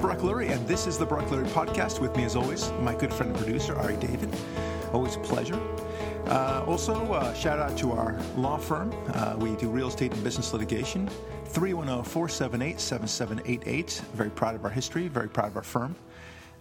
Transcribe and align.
is 0.00 0.22
Lurie, 0.22 0.50
and 0.50 0.66
this 0.66 0.86
is 0.86 0.96
the 0.96 1.04
Barak 1.04 1.26
Lurie 1.26 1.46
Podcast. 1.48 2.00
With 2.00 2.16
me, 2.16 2.24
as 2.24 2.34
always, 2.34 2.72
my 2.80 2.94
good 2.94 3.12
friend 3.12 3.32
and 3.32 3.44
producer, 3.44 3.76
Ari 3.76 3.96
David. 3.96 4.34
Always 4.94 5.16
a 5.16 5.18
pleasure. 5.18 5.60
Uh, 6.26 6.64
also, 6.66 6.94
uh, 7.12 7.34
shout 7.34 7.58
out 7.58 7.76
to 7.78 7.92
our 7.92 8.18
law 8.36 8.56
firm. 8.56 8.94
Uh, 9.08 9.36
we 9.38 9.54
do 9.56 9.68
real 9.68 9.88
estate 9.88 10.12
and 10.12 10.24
business 10.24 10.54
litigation. 10.54 11.06
310 11.46 12.02
478 12.04 12.80
7788. 12.80 14.02
Very 14.14 14.30
proud 14.30 14.54
of 14.54 14.64
our 14.64 14.70
history, 14.70 15.06
very 15.06 15.28
proud 15.28 15.48
of 15.48 15.56
our 15.56 15.62
firm. 15.62 15.94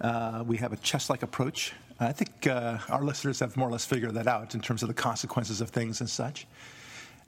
Uh, 0.02 0.44
we 0.46 0.58
have 0.58 0.74
a 0.74 0.78
chess 0.78 1.10
like 1.10 1.24
approach. 1.24 1.74
I 2.00 2.12
think 2.12 2.46
uh, 2.46 2.78
our 2.90 3.04
listeners 3.04 3.40
have 3.40 3.56
more 3.56 3.70
or 3.70 3.72
less 3.72 3.86
figured 3.86 4.16
that 4.16 4.28
out 4.28 4.54
in 4.54 4.60
terms 4.60 4.82
of 4.84 4.90
the 4.90 4.94
consequences 4.94 5.62
of 5.62 5.70
things 5.70 6.02
and 6.02 6.10
such. 6.10 6.46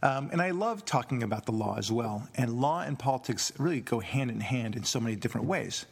Um, 0.03 0.29
and 0.31 0.41
I 0.41 0.51
love 0.51 0.83
talking 0.83 1.23
about 1.23 1.45
the 1.45 1.51
law 1.51 1.77
as 1.77 1.89
well. 1.91 2.27
And 2.35 2.59
law 2.59 2.81
and 2.81 2.99
politics 2.99 3.53
really 3.57 3.81
go 3.81 3.99
hand 3.99 4.29
in 4.29 4.41
hand 4.41 4.75
in 4.75 4.83
so 4.83 4.99
many 4.99 5.15
different 5.15 5.47
ways. 5.47 5.85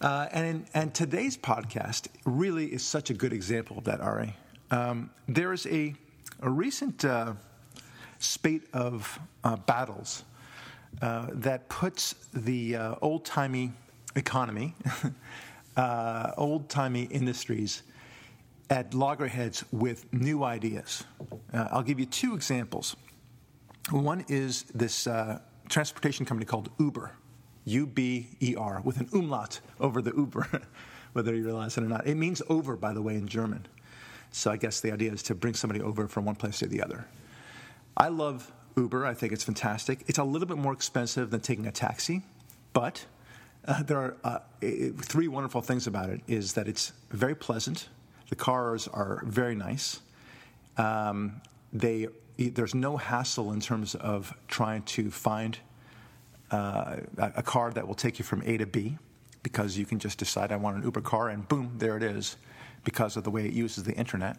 Uh, 0.00 0.26
and, 0.32 0.64
and 0.72 0.94
today's 0.94 1.36
podcast 1.36 2.08
really 2.24 2.66
is 2.66 2.82
such 2.82 3.10
a 3.10 3.14
good 3.14 3.34
example 3.34 3.76
of 3.76 3.84
that, 3.84 4.00
Ari. 4.00 4.34
Um, 4.70 5.10
there 5.28 5.52
is 5.52 5.66
a, 5.66 5.94
a 6.40 6.48
recent 6.48 7.04
uh, 7.04 7.34
spate 8.18 8.62
of 8.72 9.18
uh, 9.44 9.56
battles 9.56 10.24
uh, 11.02 11.26
that 11.32 11.68
puts 11.68 12.14
the 12.32 12.76
uh, 12.76 12.94
old 13.02 13.26
timey 13.26 13.72
economy, 14.16 14.74
uh, 15.76 16.32
old 16.38 16.70
timey 16.70 17.02
industries 17.04 17.82
at 18.70 18.94
loggerheads 18.94 19.64
with 19.70 20.10
new 20.14 20.44
ideas. 20.44 21.04
I'll 21.52 21.82
give 21.82 22.00
you 22.00 22.06
two 22.06 22.34
examples. 22.34 22.96
One 23.90 24.24
is 24.28 24.62
this 24.74 25.08
transportation 25.68 26.24
company 26.24 26.46
called 26.46 26.70
Uber, 26.78 27.12
U 27.70 27.86
B 27.86 28.28
E 28.40 28.54
R, 28.56 28.80
with 28.84 28.98
an 28.98 29.08
umlaut 29.12 29.60
over 29.78 30.02
the 30.02 30.12
Uber, 30.16 30.62
whether 31.12 31.34
you 31.34 31.44
realize 31.44 31.76
it 31.76 31.84
or 31.84 31.88
not. 31.88 32.06
It 32.06 32.16
means 32.16 32.42
over, 32.48 32.76
by 32.76 32.92
the 32.92 33.02
way, 33.02 33.14
in 33.14 33.28
German. 33.28 33.66
So 34.32 34.50
I 34.50 34.56
guess 34.56 34.80
the 34.80 34.92
idea 34.92 35.12
is 35.12 35.22
to 35.24 35.34
bring 35.34 35.54
somebody 35.54 35.80
over 35.80 36.06
from 36.08 36.24
one 36.24 36.36
place 36.36 36.58
to 36.60 36.66
the 36.66 36.82
other. 36.82 37.06
I 37.96 38.08
love 38.08 38.52
Uber. 38.76 39.06
I 39.06 39.14
think 39.14 39.32
it's 39.32 39.44
fantastic. 39.44 40.04
It's 40.06 40.18
a 40.18 40.24
little 40.24 40.46
bit 40.46 40.56
more 40.56 40.72
expensive 40.72 41.30
than 41.30 41.40
taking 41.40 41.66
a 41.66 41.72
taxi, 41.72 42.22
but 42.72 43.04
uh, 43.66 43.82
there 43.82 43.98
are 43.98 44.16
uh, 44.24 44.38
three 45.02 45.28
wonderful 45.28 45.60
things 45.60 45.86
about 45.86 46.10
it. 46.10 46.20
Is 46.26 46.54
that 46.54 46.68
it's 46.68 46.92
very 47.10 47.34
pleasant. 47.34 47.88
The 48.28 48.36
cars 48.36 48.88
are 48.88 49.22
very 49.26 49.54
nice. 49.54 50.00
Um, 50.76 51.40
they 51.72 52.08
there's 52.38 52.74
no 52.74 52.96
hassle 52.96 53.52
in 53.52 53.60
terms 53.60 53.94
of 53.96 54.32
trying 54.48 54.82
to 54.82 55.10
find 55.10 55.58
uh, 56.50 56.96
a 57.18 57.42
car 57.42 57.70
that 57.72 57.86
will 57.86 57.94
take 57.94 58.18
you 58.18 58.24
from 58.24 58.42
A 58.44 58.56
to 58.58 58.66
B 58.66 58.98
because 59.42 59.78
you 59.78 59.86
can 59.86 59.98
just 59.98 60.18
decide 60.18 60.52
I 60.52 60.56
want 60.56 60.76
an 60.76 60.82
Uber 60.82 61.00
car 61.00 61.28
and 61.28 61.46
boom, 61.48 61.72
there 61.78 61.96
it 61.96 62.02
is 62.02 62.36
because 62.84 63.16
of 63.16 63.24
the 63.24 63.30
way 63.30 63.46
it 63.46 63.52
uses 63.52 63.84
the 63.84 63.94
internet. 63.94 64.36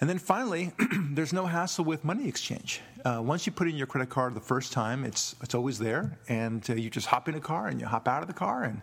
And 0.00 0.10
then 0.10 0.18
finally, 0.18 0.72
there's 1.10 1.32
no 1.32 1.46
hassle 1.46 1.84
with 1.84 2.04
money 2.04 2.26
exchange. 2.26 2.80
Uh, 3.04 3.22
once 3.24 3.46
you 3.46 3.52
put 3.52 3.68
in 3.68 3.76
your 3.76 3.86
credit 3.86 4.10
card 4.10 4.34
the 4.34 4.40
first 4.40 4.72
time, 4.72 5.04
it's 5.04 5.36
it's 5.42 5.54
always 5.54 5.78
there, 5.78 6.18
and 6.28 6.68
uh, 6.68 6.74
you 6.74 6.90
just 6.90 7.06
hop 7.06 7.28
in 7.28 7.36
a 7.36 7.40
car 7.40 7.68
and 7.68 7.80
you 7.80 7.86
hop 7.86 8.08
out 8.08 8.20
of 8.20 8.26
the 8.26 8.34
car, 8.34 8.64
and 8.64 8.80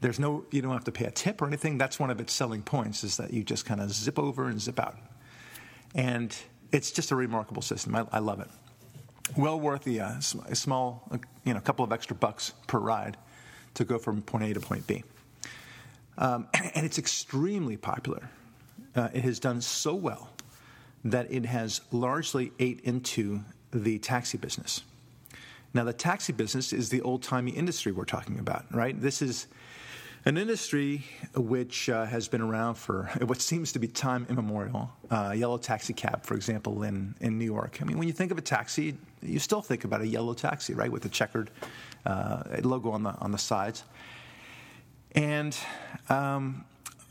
there's 0.00 0.18
no 0.18 0.46
you 0.50 0.62
don't 0.62 0.72
have 0.72 0.84
to 0.84 0.92
pay 0.92 1.04
a 1.04 1.10
tip 1.10 1.42
or 1.42 1.46
anything. 1.46 1.76
That's 1.76 2.00
one 2.00 2.10
of 2.10 2.20
its 2.20 2.32
selling 2.32 2.62
points 2.62 3.04
is 3.04 3.18
that 3.18 3.34
you 3.34 3.44
just 3.44 3.66
kind 3.66 3.82
of 3.82 3.92
zip 3.92 4.18
over 4.18 4.48
and 4.48 4.58
zip 4.58 4.80
out. 4.80 4.96
And 5.94 6.34
it's 6.72 6.90
just 6.90 7.10
a 7.10 7.16
remarkable 7.16 7.62
system. 7.62 7.94
I, 7.94 8.06
I 8.10 8.18
love 8.20 8.40
it. 8.40 8.48
Well 9.34 9.58
worth 9.58 9.84
the 9.84 10.00
uh, 10.00 10.20
a 10.46 10.54
small, 10.54 11.08
uh, 11.10 11.18
you 11.44 11.54
know, 11.54 11.60
couple 11.60 11.84
of 11.84 11.92
extra 11.92 12.14
bucks 12.14 12.52
per 12.66 12.78
ride 12.78 13.16
to 13.74 13.84
go 13.84 13.98
from 13.98 14.22
point 14.22 14.44
A 14.44 14.54
to 14.54 14.60
point 14.60 14.86
B. 14.86 15.02
Um, 16.18 16.46
and 16.74 16.86
it's 16.86 16.98
extremely 16.98 17.76
popular. 17.76 18.28
Uh, 18.94 19.08
it 19.12 19.24
has 19.24 19.38
done 19.38 19.60
so 19.60 19.94
well 19.94 20.30
that 21.04 21.30
it 21.30 21.44
has 21.44 21.80
largely 21.92 22.52
ate 22.58 22.80
into 22.80 23.40
the 23.72 23.98
taxi 23.98 24.38
business. 24.38 24.82
Now, 25.74 25.84
the 25.84 25.92
taxi 25.92 26.32
business 26.32 26.72
is 26.72 26.88
the 26.88 27.02
old 27.02 27.22
timey 27.22 27.50
industry 27.50 27.92
we're 27.92 28.04
talking 28.04 28.38
about, 28.38 28.64
right? 28.74 28.98
This 28.98 29.20
is 29.20 29.46
an 30.24 30.38
industry 30.38 31.04
which 31.36 31.88
uh, 31.88 32.06
has 32.06 32.26
been 32.28 32.40
around 32.40 32.74
for 32.74 33.10
what 33.26 33.40
seems 33.40 33.72
to 33.72 33.78
be 33.78 33.86
time 33.86 34.26
immemorial. 34.30 34.90
Uh, 35.10 35.34
yellow 35.36 35.58
taxi 35.58 35.92
cab, 35.92 36.24
for 36.24 36.34
example, 36.34 36.82
in, 36.82 37.14
in 37.20 37.38
New 37.38 37.44
York. 37.44 37.78
I 37.80 37.84
mean, 37.84 37.98
when 37.98 38.08
you 38.08 38.14
think 38.14 38.32
of 38.32 38.38
a 38.38 38.42
taxi, 38.42 38.96
you 39.28 39.38
still 39.38 39.62
think 39.62 39.84
about 39.84 40.00
a 40.00 40.06
yellow 40.06 40.34
taxi, 40.34 40.74
right, 40.74 40.90
with 40.90 41.02
the 41.02 41.08
checkered 41.08 41.50
uh, 42.04 42.42
logo 42.62 42.90
on 42.90 43.02
the 43.02 43.10
on 43.18 43.32
the 43.32 43.38
sides. 43.38 43.84
And 45.12 45.56
um, 46.08 46.64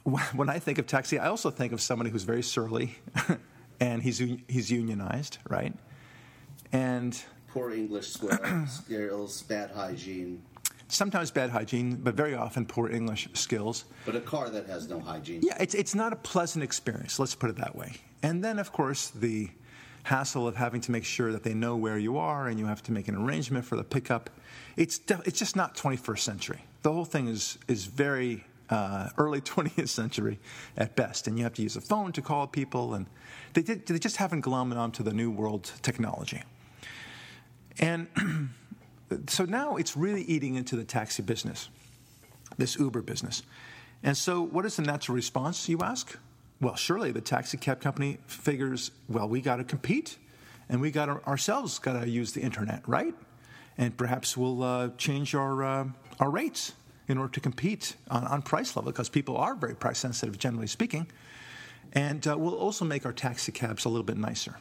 when 0.04 0.50
I 0.50 0.60
think 0.60 0.78
of 0.78 0.88
taxi, 0.88 1.18
I 1.18 1.28
also 1.28 1.50
think 1.50 1.74
of 1.74 1.82
somebody 1.82 2.10
who's 2.10 2.24
very 2.24 2.44
surly, 2.44 2.98
and 3.80 4.02
he's 4.02 4.20
he's 4.48 4.72
unionized, 4.72 5.40
right? 5.50 5.74
And 6.72 7.20
poor 7.54 7.72
English 7.72 8.14
skills, 8.68 9.44
bad 9.44 9.72
hygiene 9.72 10.42
sometimes 10.88 11.32
bad 11.32 11.50
hygiene, 11.50 11.96
but 11.96 12.16
very 12.16 12.36
often 12.36 12.66
poor 12.66 12.90
English 12.90 13.28
skills. 13.34 13.86
But 14.06 14.16
a 14.16 14.22
car 14.22 14.50
that 14.50 14.68
has 14.68 14.88
no 14.88 15.00
hygiene. 15.00 15.42
Yeah, 15.44 15.58
it's, 15.60 15.74
it's 15.74 15.96
not 15.96 16.14
a 16.14 16.16
pleasant 16.16 16.64
experience, 16.64 17.20
let's 17.20 17.36
put 17.36 17.50
it 17.50 17.58
that 17.58 17.76
way. 17.76 17.94
And 18.24 18.44
then, 18.44 18.60
of 18.60 18.72
course, 18.72 19.10
the 19.10 19.50
hassle 20.06 20.48
of 20.48 20.56
having 20.56 20.80
to 20.80 20.92
make 20.92 21.04
sure 21.04 21.32
that 21.32 21.42
they 21.42 21.56
know 21.56 21.76
where 21.76 21.98
you 21.98 22.16
are 22.18 22.48
and 22.48 22.60
you 22.60 22.68
have 22.68 22.84
to 22.84 22.92
make 22.92 23.08
an 23.08 23.16
arrangement 23.16 23.66
for 23.66 23.76
the 23.76 23.84
pickup. 23.84 24.30
It's, 24.78 25.00
it's 25.26 25.40
just 25.40 25.56
not 25.56 25.76
21st 25.76 26.20
century. 26.20 26.64
The 26.84 26.94
whole 26.94 27.06
thing 27.06 27.28
is, 27.28 27.58
is 27.68 27.86
very 27.86 28.44
uh, 28.70 29.10
early 29.18 29.42
20th 29.56 29.90
century 29.90 30.38
at 30.78 30.96
best, 30.96 31.28
and 31.28 31.40
you 31.40 31.44
have 31.44 31.56
to 31.56 31.64
use 31.64 31.76
a 31.76 31.82
phone 31.82 32.12
to 32.12 32.22
call 32.22 32.46
people, 32.46 32.94
and 32.94 33.08
they, 33.54 33.64
did, 33.64 33.88
they 33.88 33.98
just 33.98 34.18
haven't 34.18 34.46
glommed 34.46 34.78
onto 34.78 35.02
the 35.02 35.12
new 35.12 35.32
world 35.32 35.72
technology. 35.82 36.44
And 37.80 38.08
so 39.28 39.46
now 39.46 39.78
it's 39.78 39.98
really 39.98 40.22
eating 40.22 40.54
into 40.54 40.76
the 40.76 40.84
taxi 40.84 41.24
business, 41.24 41.70
this 42.60 42.78
Uber 42.78 43.02
business. 43.02 43.42
And 44.04 44.16
so, 44.16 44.44
what 44.44 44.68
is 44.68 44.76
the 44.76 44.84
natural 44.84 45.16
response, 45.16 45.68
you 45.68 45.80
ask? 45.82 46.16
Well, 46.62 46.76
surely 46.76 47.12
the 47.12 47.22
taxi 47.22 47.58
cab 47.58 47.82
company 47.82 48.18
figures, 48.28 48.92
well, 49.10 49.28
we 49.28 49.42
got 49.42 49.58
to 49.58 49.64
compete, 49.64 50.18
and 50.70 50.82
we 50.82 50.92
got 50.92 51.10
ourselves 51.28 51.80
got 51.80 52.00
to 52.02 52.10
use 52.10 52.32
the 52.32 52.42
internet, 52.42 52.88
right? 52.88 53.14
And 53.78 53.96
perhaps 53.98 54.38
we'll 54.38 54.64
uh, 54.64 54.90
change 54.98 55.36
our 55.36 55.64
uh, 55.64 55.86
our 56.20 56.30
rates 56.30 56.74
in 57.08 57.18
order 57.18 57.34
to 57.34 57.40
compete 57.40 57.96
on, 58.10 58.26
on 58.26 58.42
price 58.42 58.76
level, 58.76 58.92
because 58.92 59.10
people 59.10 59.38
are 59.38 59.54
very 59.54 59.76
price 59.76 60.00
sensitive, 60.00 60.40
generally 60.40 60.68
speaking. 60.68 61.08
And 61.94 62.26
uh, 62.28 62.38
we'll 62.38 62.56
also 62.56 62.84
make 62.84 63.06
our 63.06 63.14
taxi 63.14 63.52
cabs 63.52 63.86
a 63.86 63.90
little 63.90 64.04
bit 64.04 64.18
nicer. 64.18 64.58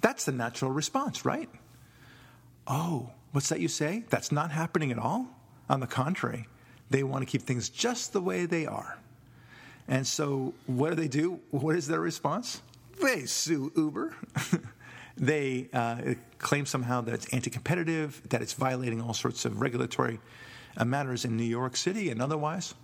That's 0.00 0.24
the 0.24 0.32
natural 0.32 0.70
response, 0.70 1.24
right? 1.24 1.48
Oh, 2.66 3.10
What's 3.32 3.48
that 3.48 3.60
you 3.60 3.68
say? 3.68 4.04
That's 4.10 4.30
not 4.30 4.50
happening 4.50 4.92
at 4.92 4.98
all? 4.98 5.26
On 5.68 5.80
the 5.80 5.86
contrary, 5.86 6.46
they 6.90 7.02
want 7.02 7.22
to 7.22 7.26
keep 7.26 7.42
things 7.42 7.70
just 7.70 8.12
the 8.12 8.20
way 8.20 8.44
they 8.44 8.66
are. 8.66 8.98
And 9.88 10.06
so, 10.06 10.54
what 10.66 10.90
do 10.90 10.96
they 10.96 11.08
do? 11.08 11.40
What 11.50 11.76
is 11.76 11.86
their 11.86 12.00
response? 12.00 12.62
They 13.00 13.26
sue 13.26 13.72
Uber. 13.76 14.14
they 15.16 15.68
uh, 15.72 16.14
claim 16.38 16.66
somehow 16.66 17.00
that 17.02 17.14
it's 17.14 17.26
anti 17.32 17.50
competitive, 17.50 18.22
that 18.28 18.42
it's 18.42 18.52
violating 18.52 19.00
all 19.00 19.14
sorts 19.14 19.44
of 19.44 19.60
regulatory 19.60 20.20
uh, 20.76 20.84
matters 20.84 21.24
in 21.24 21.36
New 21.36 21.44
York 21.44 21.76
City 21.76 22.10
and 22.10 22.22
otherwise. 22.22 22.74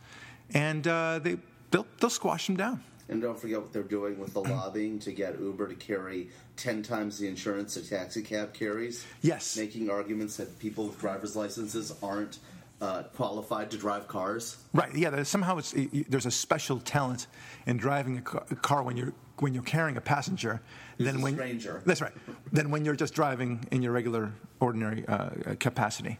And 0.54 0.86
uh, 0.86 1.20
they, 1.20 1.36
they'll, 1.70 1.86
they'll 2.00 2.10
squash 2.10 2.46
them 2.46 2.56
down. 2.56 2.82
And 3.10 3.22
don't 3.22 3.38
forget 3.38 3.60
what 3.60 3.72
they're 3.72 3.82
doing 3.82 4.18
with 4.18 4.34
the 4.34 4.42
lobbying 4.42 4.98
to 5.00 5.12
get 5.12 5.40
Uber 5.40 5.68
to 5.68 5.74
carry 5.74 6.28
10 6.56 6.82
times 6.82 7.18
the 7.18 7.26
insurance 7.26 7.76
a 7.76 7.82
taxi 7.82 8.22
cab 8.22 8.52
carries. 8.52 9.06
Yes. 9.22 9.56
Making 9.56 9.88
arguments 9.88 10.36
that 10.36 10.58
people 10.58 10.88
with 10.88 11.00
driver's 11.00 11.34
licenses 11.34 11.94
aren't 12.02 12.38
uh, 12.80 13.02
qualified 13.14 13.70
to 13.70 13.76
drive 13.76 14.06
cars. 14.08 14.56
Right. 14.72 14.94
Yeah. 14.94 15.22
Somehow 15.22 15.58
it's 15.58 15.74
there's 16.08 16.26
a 16.26 16.30
special 16.30 16.78
talent 16.80 17.26
in 17.66 17.76
driving 17.76 18.18
a 18.18 18.22
car 18.22 18.82
when 18.82 18.96
you're 18.96 19.12
when 19.38 19.54
you're 19.54 19.62
carrying 19.62 19.96
a 19.96 20.00
passenger. 20.00 20.60
Than 20.98 21.20
when 21.20 21.34
stranger. 21.34 21.82
That's 21.86 22.00
right. 22.00 22.12
Than 22.52 22.70
when 22.70 22.84
you're 22.84 22.96
just 22.96 23.14
driving 23.14 23.64
in 23.70 23.82
your 23.82 23.92
regular, 23.92 24.32
ordinary 24.60 25.06
uh, 25.06 25.30
capacity. 25.60 26.18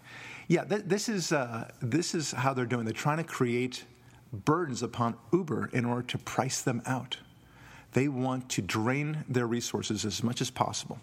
Yeah. 0.49 0.65
Th- 0.65 0.83
this 0.85 1.09
is 1.09 1.33
uh, 1.33 1.71
this 1.81 2.15
is 2.15 2.33
how 2.33 2.55
they're 2.55 2.67
doing. 2.67 2.85
They're 2.85 2.93
trying 2.93 3.19
to 3.19 3.25
create 3.25 3.85
burdens 4.33 4.83
upon 4.83 5.17
Uber 5.33 5.71
in 5.73 5.85
order 5.85 6.03
to 6.03 6.19
price 6.19 6.61
them 6.63 6.83
out. 6.87 7.17
They 7.93 8.09
want 8.09 8.51
to 8.51 8.63
drain 8.63 9.25
their 9.29 9.47
resources 9.47 10.05
as 10.05 10.23
much 10.23 10.41
as 10.41 10.51
possible. 10.51 11.01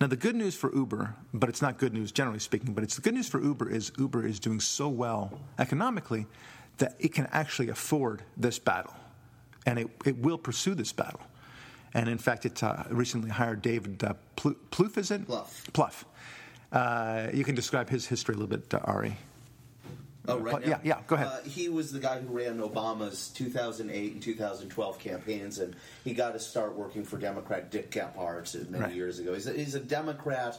Now, 0.00 0.06
the 0.06 0.16
good 0.16 0.36
news 0.36 0.54
for 0.54 0.72
Uber, 0.74 1.14
but 1.34 1.48
it's 1.48 1.60
not 1.60 1.76
good 1.76 1.92
news 1.92 2.12
generally 2.12 2.38
speaking, 2.38 2.72
but 2.72 2.84
it's 2.84 2.94
the 2.94 3.02
good 3.02 3.14
news 3.14 3.28
for 3.28 3.42
Uber 3.42 3.68
is 3.68 3.90
Uber 3.98 4.24
is 4.24 4.38
doing 4.38 4.60
so 4.60 4.88
well 4.88 5.40
economically 5.58 6.26
that 6.76 6.94
it 7.00 7.12
can 7.12 7.26
actually 7.32 7.68
afford 7.68 8.22
this 8.36 8.60
battle. 8.60 8.94
And 9.66 9.78
it, 9.78 9.88
it 10.04 10.16
will 10.18 10.38
pursue 10.38 10.74
this 10.74 10.92
battle. 10.92 11.20
And 11.94 12.08
in 12.08 12.18
fact, 12.18 12.46
it 12.46 12.62
uh, 12.62 12.84
recently 12.90 13.30
hired 13.30 13.60
David 13.60 14.04
uh, 14.04 14.14
Plouffe, 14.36 14.98
is 14.98 15.10
it? 15.10 15.26
Plouffe. 15.26 15.72
Plouffe. 15.72 16.04
Uh, 16.70 17.30
you 17.34 17.44
can 17.44 17.54
describe 17.54 17.88
his 17.88 18.06
history 18.06 18.34
a 18.34 18.38
little 18.38 18.56
bit, 18.56 18.72
uh, 18.72 18.78
Ari. 18.84 19.16
Oh, 20.28 20.38
right. 20.38 20.62
Yeah, 20.62 20.68
now? 20.70 20.80
yeah. 20.84 21.00
Go 21.06 21.16
ahead. 21.16 21.26
Uh, 21.26 21.40
he 21.42 21.68
was 21.68 21.90
the 21.92 21.98
guy 22.00 22.18
who 22.20 22.28
ran 22.36 22.58
Obama's 22.58 23.28
2008 23.30 24.12
and 24.12 24.22
2012 24.22 24.98
campaigns, 24.98 25.58
and 25.58 25.74
he 26.04 26.14
got 26.14 26.32
to 26.32 26.40
start 26.40 26.74
working 26.76 27.04
for 27.04 27.16
Democrat 27.18 27.70
Dick 27.70 27.90
Gephardt 27.90 28.68
many 28.70 28.84
Right. 28.84 28.94
years 28.94 29.18
ago. 29.18 29.34
He's 29.34 29.46
a, 29.46 29.52
he's 29.52 29.74
a 29.74 29.80
Democrat 29.80 30.58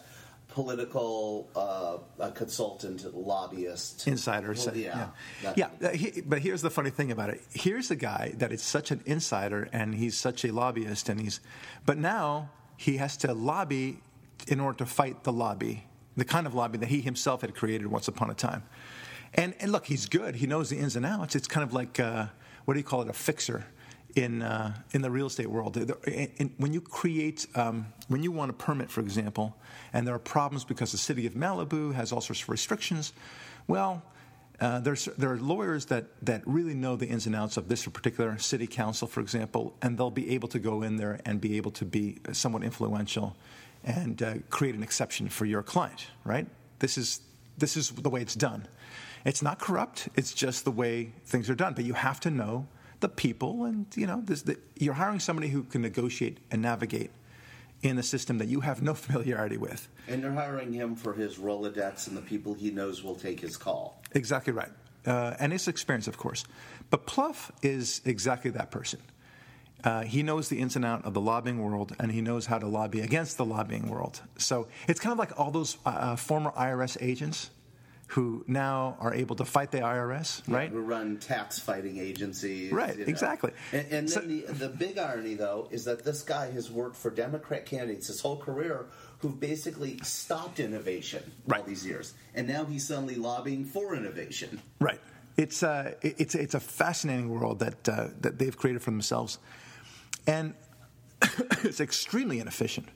political 0.49 1.47
uh, 1.55 1.97
a 2.23 2.31
consultant, 2.31 3.15
lobbyist, 3.15 4.07
insider. 4.07 4.53
Well, 4.57 4.75
yeah, 4.75 5.07
yeah. 5.55 5.69
Yeah, 5.79 5.91
he- 5.91 6.21
but 6.21 6.39
here's 6.39 6.61
the 6.61 6.71
funny 6.71 6.89
thing 6.89 7.11
about 7.11 7.29
it. 7.29 7.41
Here's 7.53 7.91
a 7.91 7.95
guy 7.95 8.33
that 8.37 8.51
is 8.51 8.61
such 8.61 8.91
an 8.91 9.01
insider 9.05 9.69
and 9.71 9.93
he's 9.93 10.17
such 10.17 10.43
a 10.45 10.51
lobbyist, 10.51 11.07
and 11.09 11.21
he's, 11.21 11.39
but 11.85 11.97
now 11.97 12.49
he 12.77 12.97
has 12.97 13.15
to 13.17 13.33
lobby 13.33 13.99
in 14.47 14.59
order 14.59 14.79
to 14.79 14.85
fight 14.87 15.23
the 15.23 15.31
lobby, 15.31 15.85
the 16.17 16.25
kind 16.25 16.47
of 16.47 16.53
lobby 16.55 16.77
that 16.79 16.89
he 16.89 17.01
himself 17.01 17.41
had 17.41 17.53
created 17.55 17.87
once 17.87 18.07
upon 18.07 18.29
a 18.29 18.33
time. 18.33 18.63
And, 19.33 19.53
and 19.59 19.71
look, 19.71 19.85
he's 19.85 20.07
good. 20.07 20.35
He 20.35 20.47
knows 20.47 20.69
the 20.69 20.77
ins 20.77 20.95
and 20.95 21.05
outs. 21.05 21.35
It's 21.35 21.47
kind 21.47 21.63
of 21.63 21.73
like 21.73 21.99
uh, 21.99 22.27
what 22.65 22.73
do 22.73 22.79
you 22.79 22.83
call 22.83 23.01
it? 23.01 23.09
A 23.09 23.13
fixer 23.13 23.65
in 24.15 24.41
uh, 24.41 24.73
in 24.91 25.01
the 25.01 25.11
real 25.11 25.27
estate 25.27 25.49
world. 25.49 25.77
In- 25.77 26.53
when 26.57 26.73
you 26.73 26.81
create, 26.81 27.47
um, 27.55 27.87
when 28.07 28.23
you 28.23 28.31
want 28.31 28.49
a 28.49 28.53
permit, 28.53 28.89
for 28.89 29.01
example, 29.01 29.55
and 29.93 30.07
there 30.07 30.15
are 30.15 30.19
problems 30.19 30.65
because 30.65 30.91
the 30.91 30.97
city 30.97 31.25
of 31.25 31.33
Malibu 31.33 31.93
has 31.93 32.11
all 32.11 32.21
sorts 32.21 32.41
of 32.43 32.49
restrictions, 32.49 33.13
well. 33.67 34.03
Uh, 34.61 34.77
there's, 34.81 35.05
there 35.17 35.31
are 35.31 35.37
lawyers 35.37 35.85
that, 35.85 36.03
that 36.21 36.41
really 36.45 36.73
know 36.73 36.97
the 36.97 37.07
ins 37.07 37.25
and 37.25 37.33
outs 37.33 37.55
of 37.55 37.69
this 37.69 37.87
particular 37.87 38.37
city 38.37 38.67
council, 38.67 39.07
for 39.07 39.21
example, 39.21 39.73
and 39.81 39.97
they'll 39.97 40.11
be 40.11 40.31
able 40.31 40.49
to 40.49 40.59
go 40.59 40.81
in 40.81 40.97
there 40.97 41.17
and 41.23 41.39
be 41.39 41.55
able 41.55 41.71
to 41.71 41.85
be 41.85 42.17
somewhat 42.33 42.61
influential 42.61 43.37
and 43.85 44.21
uh, 44.21 44.33
create 44.49 44.75
an 44.75 44.83
exception 44.83 45.29
for 45.29 45.45
your 45.45 45.63
client, 45.63 46.07
right? 46.25 46.45
This 46.79 46.97
is, 46.97 47.21
this 47.57 47.77
is 47.77 47.91
the 47.91 48.09
way 48.09 48.21
it's 48.21 48.35
done. 48.35 48.67
It's 49.25 49.41
not 49.41 49.59
corrupt, 49.59 50.09
it's 50.15 50.33
just 50.33 50.65
the 50.65 50.71
way 50.71 51.13
things 51.25 51.49
are 51.49 51.55
done. 51.55 51.73
But 51.73 51.85
you 51.85 51.93
have 51.93 52.19
to 52.21 52.31
know 52.31 52.67
the 52.99 53.09
people, 53.09 53.65
and 53.65 53.85
you 53.95 54.07
know, 54.07 54.21
this, 54.25 54.41
the, 54.43 54.57
you're 54.77 54.93
hiring 54.93 55.19
somebody 55.19 55.49
who 55.49 55.63
can 55.63 55.81
negotiate 55.81 56.39
and 56.51 56.61
navigate 56.61 57.11
in 57.81 57.97
a 57.97 58.03
system 58.03 58.37
that 58.39 58.47
you 58.47 58.59
have 58.61 58.81
no 58.81 58.93
familiarity 59.05 59.57
with. 59.57 59.87
and 60.07 60.21
you're 60.21 60.33
hiring 60.33 60.73
him 60.73 60.95
for 60.95 61.13
his 61.13 61.37
Rolodex 61.37 62.07
and 62.07 62.17
the 62.17 62.21
people 62.21 62.53
he 62.53 62.71
knows 62.71 63.03
will 63.03 63.15
take 63.15 63.39
his 63.39 63.55
call. 63.57 64.01
Exactly 64.13 64.51
right. 64.53 64.71
Uh, 65.05 65.33
and 65.39 65.53
his 65.53 65.67
experience, 65.67 66.07
of 66.07 66.17
course. 66.17 66.43
But 66.89 67.07
Plouffe 67.07 67.51
is 67.61 68.01
exactly 68.05 68.51
that 68.51 68.69
person. 68.69 68.99
Uh, 69.81 70.01
he 70.03 70.23
knows 70.23 70.49
the 70.49 70.59
ins 70.59 70.75
and 70.75 70.83
out 70.83 71.05
of 71.05 71.13
the 71.13 71.21
lobbying 71.21 71.63
world, 71.63 71.95
and 71.99 72.11
he 72.11 72.19
knows 72.19 72.47
how 72.47 72.59
to 72.59 72.67
lobby 72.67 72.99
against 72.99 73.37
the 73.37 73.45
lobbying 73.45 73.87
world. 73.89 74.21
So 74.37 74.67
it's 74.89 74.99
kind 74.99 75.13
of 75.13 75.19
like 75.19 75.39
all 75.39 75.51
those 75.51 75.77
uh, 75.85 75.89
uh, 75.89 76.15
former 76.17 76.51
IRS 76.51 76.97
agents 76.99 77.49
who 78.13 78.43
now 78.47 78.97
are 78.99 79.13
able 79.13 79.35
to 79.35 79.45
fight 79.45 79.69
the 79.69 79.79
IRS, 79.81 80.41
right? 80.47 80.71
Who 80.71 80.81
run 80.81 81.17
tax 81.17 81.59
fighting 81.59 81.99
agencies. 81.99 82.71
Right, 82.71 82.97
you 82.97 83.05
know. 83.05 83.09
exactly. 83.09 83.51
And, 83.71 83.81
and 83.83 83.91
then 83.91 84.07
So- 84.07 84.21
the, 84.21 84.41
the 84.41 84.69
big 84.69 84.97
irony, 84.97 85.35
though, 85.35 85.67
is 85.69 85.85
that 85.85 86.03
this 86.03 86.23
guy 86.23 86.49
has 86.51 86.71
worked 86.71 86.95
for 86.95 87.11
Democrat 87.11 87.67
candidates 87.67 88.07
his 88.07 88.19
whole 88.21 88.37
career 88.37 88.87
who've 89.19 89.39
basically 89.39 89.99
stopped 90.01 90.59
innovation 90.59 91.21
all 91.47 91.57
Right. 91.57 91.65
these 91.67 91.85
years. 91.85 92.13
And 92.33 92.47
now 92.47 92.65
he's 92.65 92.87
suddenly 92.87 93.13
lobbying 93.15 93.63
for 93.65 93.93
innovation. 93.95 94.59
Right. 94.79 94.99
It's 95.37 95.61
uh, 95.61 95.93
it- 96.01 96.15
it's 96.17 96.35
it's 96.35 96.55
a 96.55 96.59
fascinating 96.59 97.29
world 97.29 97.59
that 97.59 97.87
uh, 97.87 98.07
that 98.21 98.39
they've 98.39 98.57
created 98.57 98.81
for 98.81 98.89
themselves, 98.91 99.37
and 100.27 100.53
it's 101.63 101.79
extremely 101.79 102.39
inefficient. 102.39 102.87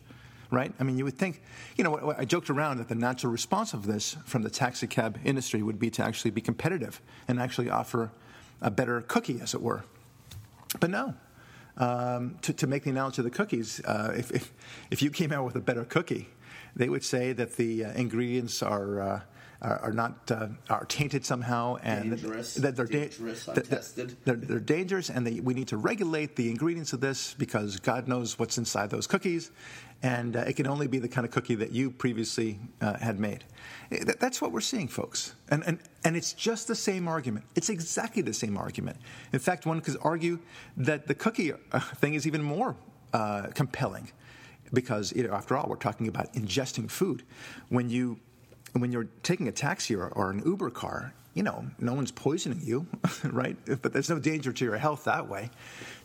Right? 0.53 0.71
I 0.79 0.83
mean, 0.83 0.99
you 0.99 1.03
would 1.03 1.17
think, 1.17 1.41
you 1.77 1.83
know, 1.83 2.13
I 2.15 2.25
joked 2.25 2.51
around 2.51 2.77
that 2.77 2.87
the 2.87 2.93
natural 2.93 3.31
response 3.31 3.73
of 3.73 3.87
this 3.87 4.15
from 4.23 4.43
the 4.43 4.51
taxi 4.51 4.85
cab 4.85 5.17
industry 5.25 5.63
would 5.63 5.79
be 5.79 5.89
to 5.89 6.03
actually 6.03 6.29
be 6.29 6.41
competitive 6.41 7.01
and 7.27 7.39
actually 7.39 7.71
offer 7.71 8.11
a 8.61 8.69
better 8.69 9.01
cookie, 9.01 9.41
as 9.41 9.55
it 9.55 9.61
were. 9.63 9.83
But 10.79 10.91
no. 10.91 11.15
Um, 11.77 12.37
to, 12.43 12.53
to 12.53 12.67
make 12.67 12.83
the 12.83 12.91
analogy 12.91 13.21
of 13.21 13.23
the 13.23 13.31
cookies, 13.31 13.83
uh, 13.83 14.13
if, 14.15 14.29
if, 14.29 14.53
if 14.91 15.01
you 15.01 15.09
came 15.09 15.31
out 15.31 15.43
with 15.43 15.55
a 15.55 15.59
better 15.59 15.85
cookie, 15.85 16.29
they 16.75 16.87
would 16.87 17.03
say 17.03 17.33
that 17.33 17.55
the 17.55 17.85
uh, 17.85 17.93
ingredients 17.93 18.61
are, 18.61 19.01
uh, 19.01 19.21
are, 19.63 19.79
are 19.79 19.91
not 19.93 20.29
uh, 20.31 20.47
are 20.69 20.85
tainted 20.85 21.25
somehow 21.25 21.77
and 21.83 22.11
that- 22.11 22.21
Dangerous, 22.21 22.53
that 22.55 22.75
they're 22.75 22.85
da- 22.85 23.07
dangerous, 23.09 23.45
that- 23.45 23.57
untested. 23.57 24.17
They're, 24.25 24.35
they're 24.35 24.59
dangerous, 24.59 25.09
and 25.09 25.25
they, 25.25 25.39
we 25.39 25.53
need 25.53 25.69
to 25.69 25.77
regulate 25.77 26.35
the 26.35 26.49
ingredients 26.49 26.93
of 26.93 26.99
this 27.01 27.33
because 27.33 27.79
God 27.79 28.07
knows 28.07 28.37
what's 28.37 28.57
inside 28.57 28.89
those 28.89 29.07
cookies, 29.07 29.51
and 30.03 30.35
uh, 30.35 30.41
it 30.41 30.55
can 30.55 30.67
only 30.67 30.87
be 30.87 30.99
the 30.99 31.07
kind 31.07 31.25
of 31.25 31.31
cookie 31.31 31.55
that 31.55 31.71
you 31.71 31.89
previously 31.91 32.59
uh, 32.81 32.97
had 32.97 33.19
made. 33.19 33.43
Eh, 33.91 34.03
that- 34.03 34.19
That's 34.19 34.41
what 34.41 34.51
we're 34.51 34.61
seeing, 34.61 34.87
folks, 34.87 35.33
and, 35.49 35.63
and 35.65 35.79
and 36.05 36.17
it's 36.17 36.33
just 36.33 36.67
the 36.67 36.75
same 36.75 37.07
argument. 37.07 37.45
It's 37.55 37.69
exactly 37.69 38.21
the 38.21 38.33
same 38.33 38.57
argument. 38.57 38.97
In 39.31 39.39
fact, 39.39 39.65
one 39.65 39.79
could 39.81 39.95
argue 40.01 40.39
that 40.77 41.07
the 41.07 41.15
cookie 41.15 41.53
uh, 41.53 41.79
thing 41.79 42.13
is 42.15 42.27
even 42.27 42.43
more 42.43 42.75
uh, 43.13 43.47
compelling 43.55 44.11
because, 44.73 45.13
you 45.15 45.23
know, 45.27 45.33
after 45.33 45.55
all, 45.55 45.67
we're 45.69 45.75
talking 45.77 46.07
about 46.07 46.33
ingesting 46.33 46.89
food. 46.89 47.23
When 47.69 47.89
you 47.89 48.19
when 48.73 48.91
you're 48.91 49.07
taking 49.21 49.47
a 49.47 49.51
taxi 49.51 49.95
or, 49.95 50.07
or 50.07 50.31
an 50.31 50.41
Uber 50.45 50.71
car, 50.71 51.13
you 51.33 51.43
know, 51.43 51.65
no 51.79 51.93
one's 51.93 52.11
poisoning 52.11 52.61
you, 52.63 52.85
right? 53.23 53.57
But 53.65 53.93
there's 53.93 54.09
no 54.09 54.19
danger 54.19 54.51
to 54.51 54.65
your 54.65 54.77
health 54.77 55.05
that 55.05 55.27
way. 55.27 55.49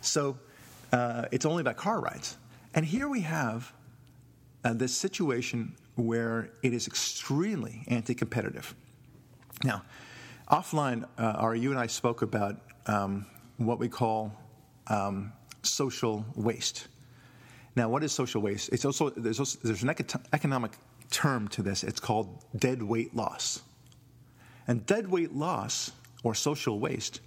So 0.01 0.39
uh, 0.93 1.27
it's 1.33 1.45
only 1.45 1.61
about 1.61 1.77
car 1.77 2.01
rides. 2.01 2.37
And 2.75 2.85
here 2.85 3.09
we 3.09 3.23
have 3.23 3.73
uh, 4.65 4.75
this 4.75 4.95
situation 4.95 5.75
where 5.97 6.51
it 6.63 6.73
is 6.73 6.87
extremely 6.87 7.85
anti 7.89 8.15
competitive. 8.15 8.75
Now, 9.65 9.83
offline, 10.51 11.05
uh, 11.19 11.51
you 11.53 11.71
and 11.71 11.79
I 11.79 11.87
spoke 11.87 12.23
about 12.23 12.57
um, 12.87 13.27
what 13.57 13.79
we 13.79 13.89
call 13.89 14.33
um, 14.87 15.33
social 15.63 16.25
waste. 16.37 16.89
Now, 17.77 17.89
what 17.89 18.03
is 18.03 18.13
social 18.13 18.41
waste? 18.41 18.71
It's 18.73 18.85
also 18.85 19.11
there's 19.11 19.39
also, 19.39 19.59
there's 19.63 19.83
an 19.83 19.91
eco- 19.91 20.21
economic 20.33 20.73
term 21.11 21.49
to 21.49 21.63
this. 21.63 21.85
It's 21.85 22.01
called 22.01 22.45
dead 22.57 22.83
weight 22.83 23.15
loss. 23.15 23.63
And 24.67 24.85
dead 24.87 25.11
weight 25.11 25.35
loss 25.35 25.93
or 26.23 26.35
social 26.35 26.79
waste 26.79 27.21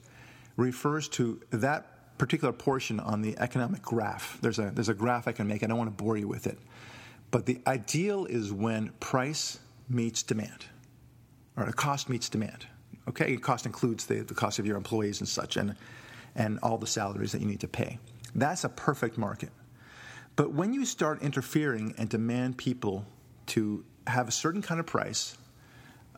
refers 0.58 1.08
to 1.10 1.41
that 1.51 2.17
particular 2.17 2.53
portion 2.53 3.00
on 3.00 3.22
the 3.22 3.38
economic 3.39 3.82
graph. 3.82 4.38
There's 4.41 4.60
a 4.60 4.70
there's 4.72 4.89
a 4.89 4.94
graph 4.94 5.27
I 5.27 5.32
can 5.32 5.48
make. 5.48 5.63
I 5.63 5.67
don't 5.67 5.77
want 5.77 5.96
to 5.96 6.03
bore 6.03 6.17
you 6.17 6.27
with 6.27 6.46
it, 6.46 6.60
but 7.32 7.46
the 7.46 7.60
ideal 7.65 8.25
is 8.25 8.53
when 8.53 8.89
price 9.00 9.60
meets 9.89 10.22
demand, 10.22 10.65
or 11.58 11.65
the 11.65 11.74
cost 11.74 12.10
meets 12.10 12.29
demand. 12.29 12.67
Okay, 13.08 13.36
cost 13.38 13.65
includes 13.65 14.05
the, 14.05 14.20
the 14.20 14.36
cost 14.36 14.60
of 14.60 14.67
your 14.67 14.77
employees 14.77 15.20
and 15.20 15.27
such, 15.27 15.58
and 15.58 15.75
and 16.36 16.60
all 16.62 16.77
the 16.77 16.88
salaries 16.88 17.32
that 17.32 17.41
you 17.41 17.48
need 17.48 17.60
to 17.62 17.67
pay. 17.67 17.98
That's 18.36 18.63
a 18.63 18.70
perfect 18.70 19.17
market. 19.17 19.50
But 20.36 20.53
when 20.53 20.74
you 20.74 20.86
start 20.86 21.22
interfering 21.22 21.94
and 21.98 22.08
demand 22.08 22.58
people 22.58 23.05
to 23.48 23.83
have 24.07 24.27
a 24.27 24.31
certain 24.31 24.62
kind 24.62 24.79
of 24.79 24.86
price 24.86 25.38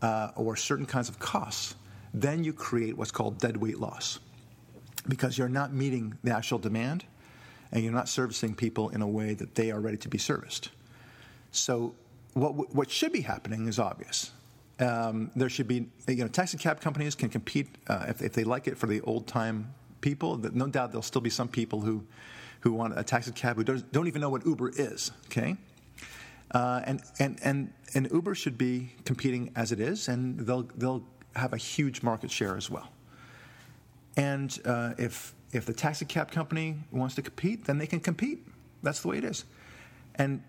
uh, 0.01 0.31
or 0.35 0.55
certain 0.55 0.85
kinds 0.85 1.09
of 1.09 1.19
costs, 1.19 1.75
then 2.13 2.43
you 2.43 2.53
create 2.53 2.97
what's 2.97 3.11
called 3.11 3.39
dead 3.39 3.57
weight 3.57 3.79
loss 3.79 4.19
because 5.07 5.37
you're 5.37 5.49
not 5.49 5.73
meeting 5.73 6.17
the 6.23 6.31
actual 6.31 6.59
demand 6.59 7.03
and 7.71 7.83
you're 7.83 7.93
not 7.93 8.07
servicing 8.07 8.53
people 8.53 8.89
in 8.89 9.01
a 9.01 9.07
way 9.07 9.33
that 9.33 9.55
they 9.55 9.71
are 9.71 9.79
ready 9.79 9.97
to 9.97 10.07
be 10.07 10.17
serviced. 10.17 10.69
So, 11.51 11.95
what, 12.33 12.73
what 12.73 12.89
should 12.89 13.11
be 13.11 13.21
happening 13.21 13.67
is 13.67 13.79
obvious. 13.79 14.31
Um, 14.79 15.31
there 15.35 15.49
should 15.49 15.67
be, 15.67 15.87
you 16.07 16.15
know, 16.15 16.27
taxi 16.27 16.57
cab 16.57 16.81
companies 16.81 17.13
can 17.13 17.29
compete 17.29 17.67
uh, 17.87 18.05
if, 18.07 18.21
if 18.21 18.33
they 18.33 18.43
like 18.43 18.67
it 18.67 18.77
for 18.77 18.87
the 18.87 19.01
old 19.01 19.27
time 19.27 19.73
people. 20.01 20.37
No 20.37 20.67
doubt 20.67 20.91
there'll 20.91 21.03
still 21.03 21.21
be 21.21 21.29
some 21.29 21.47
people 21.47 21.81
who, 21.81 22.03
who 22.61 22.73
want 22.73 22.97
a 22.97 23.03
taxi 23.03 23.31
cab 23.31 23.57
who 23.57 23.63
don't, 23.63 23.91
don't 23.91 24.07
even 24.07 24.21
know 24.21 24.29
what 24.29 24.45
Uber 24.45 24.71
is. 24.75 25.11
Okay, 25.27 25.57
uh, 26.53 26.81
and, 26.85 27.01
and, 27.19 27.39
and, 27.43 27.73
and 27.93 28.09
Uber 28.11 28.35
should 28.35 28.57
be 28.57 28.93
competing 29.05 29.51
as 29.55 29.71
it 29.71 29.79
is, 29.79 30.07
and 30.07 30.39
they'll, 30.39 30.67
they'll 30.75 31.03
have 31.35 31.53
a 31.53 31.57
huge 31.57 32.03
market 32.03 32.29
share 32.29 32.55
as 32.55 32.69
well. 32.69 32.89
And 34.17 34.57
uh, 34.65 34.93
if, 34.97 35.33
if 35.51 35.65
the 35.65 35.73
taxi 35.73 36.05
cab 36.05 36.31
company 36.31 36.77
wants 36.91 37.15
to 37.15 37.21
compete, 37.21 37.65
then 37.65 37.77
they 37.77 37.87
can 37.87 37.99
compete. 37.99 38.45
That's 38.83 39.01
the 39.01 39.07
way 39.07 39.17
it 39.17 39.23
is. 39.23 39.45
And 40.15 40.43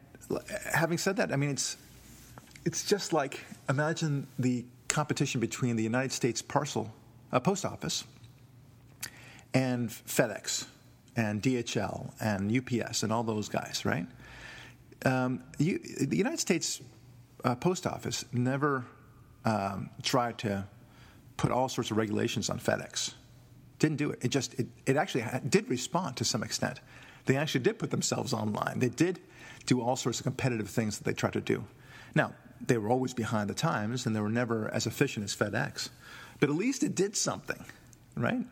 having 0.72 0.98
said 0.98 1.16
that, 1.16 1.32
I 1.32 1.36
mean, 1.36 1.50
it's, 1.50 1.76
it's 2.64 2.84
just 2.84 3.12
like 3.12 3.40
imagine 3.68 4.26
the 4.38 4.64
competition 4.88 5.40
between 5.40 5.76
the 5.76 5.82
United 5.82 6.12
States 6.12 6.42
Parcel 6.42 6.92
uh, 7.32 7.40
Post 7.40 7.64
Office 7.64 8.04
and 9.54 9.88
FedEx 9.88 10.66
and 11.16 11.42
DHL 11.42 12.12
and 12.20 12.54
UPS 12.56 13.02
and 13.02 13.12
all 13.12 13.22
those 13.22 13.48
guys, 13.48 13.84
right? 13.84 14.06
Um, 15.04 15.44
you, 15.58 15.78
the 15.78 16.16
United 16.16 16.40
States 16.40 16.80
uh, 17.44 17.54
Post 17.54 17.86
Office 17.86 18.24
never 18.32 18.84
um, 19.44 19.90
tried 20.02 20.38
to 20.38 20.66
put 21.36 21.50
all 21.50 21.68
sorts 21.68 21.90
of 21.90 21.96
regulations 21.96 22.48
on 22.48 22.58
FedEx. 22.58 23.14
Didn't 23.78 23.96
do 23.96 24.10
it. 24.10 24.18
It 24.22 24.28
just 24.28 24.54
it, 24.54 24.66
it 24.86 24.96
actually 24.96 25.24
did 25.48 25.68
respond 25.68 26.16
to 26.16 26.24
some 26.24 26.42
extent. 26.42 26.80
They 27.26 27.36
actually 27.36 27.62
did 27.62 27.78
put 27.78 27.90
themselves 27.90 28.32
online. 28.32 28.78
They 28.78 28.88
did 28.88 29.20
do 29.66 29.80
all 29.80 29.96
sorts 29.96 30.20
of 30.20 30.24
competitive 30.24 30.68
things 30.68 30.98
that 30.98 31.04
they 31.04 31.12
tried 31.12 31.32
to 31.34 31.40
do. 31.40 31.64
Now 32.14 32.32
they 32.66 32.78
were 32.78 32.88
always 32.88 33.12
behind 33.12 33.50
the 33.50 33.54
times, 33.54 34.06
and 34.06 34.14
they 34.14 34.20
were 34.20 34.28
never 34.28 34.72
as 34.72 34.86
efficient 34.86 35.24
as 35.24 35.34
FedEx. 35.34 35.90
but 36.40 36.48
at 36.48 36.54
least 36.54 36.82
it 36.82 36.94
did 36.94 37.16
something, 37.16 37.62
right? 38.16 38.44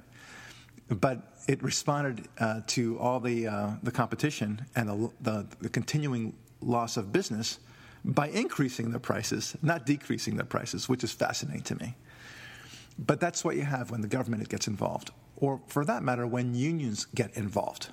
But 0.89 1.19
it 1.49 1.63
responded 1.63 2.29
uh, 2.39 2.61
to 2.69 2.99
all 2.99 3.21
the 3.21 3.47
uh, 3.47 3.71
the 3.83 3.91
competition 3.91 4.67
and 4.75 4.89
the, 4.89 5.11
the, 5.21 5.47
the 5.61 5.69
continuing 5.69 6.35
loss 6.62 6.97
of 6.97 7.12
business 7.12 7.59
by 8.04 8.28
increasing 8.28 8.90
their 8.90 9.00
prices, 9.00 9.57
not 9.62 9.87
decreasing 9.87 10.37
their 10.37 10.47
prices, 10.47 10.88
which 10.88 11.04
is 11.04 11.12
fascinating 11.12 11.62
to 11.62 11.76
me. 11.76 11.95
But 12.99 13.21
that's 13.21 13.45
what 13.45 13.57
you 13.57 13.62
have 13.62 13.90
when 13.90 14.00
the 14.00 14.09
government 14.09 14.49
gets 14.49 14.66
involved, 14.66 15.11
or 15.37 15.61
for 15.69 15.85
that 15.85 16.02
matter, 16.02 16.26
when 16.26 16.54
unions 16.54 17.07
get 17.14 17.37
involved. 17.37 17.88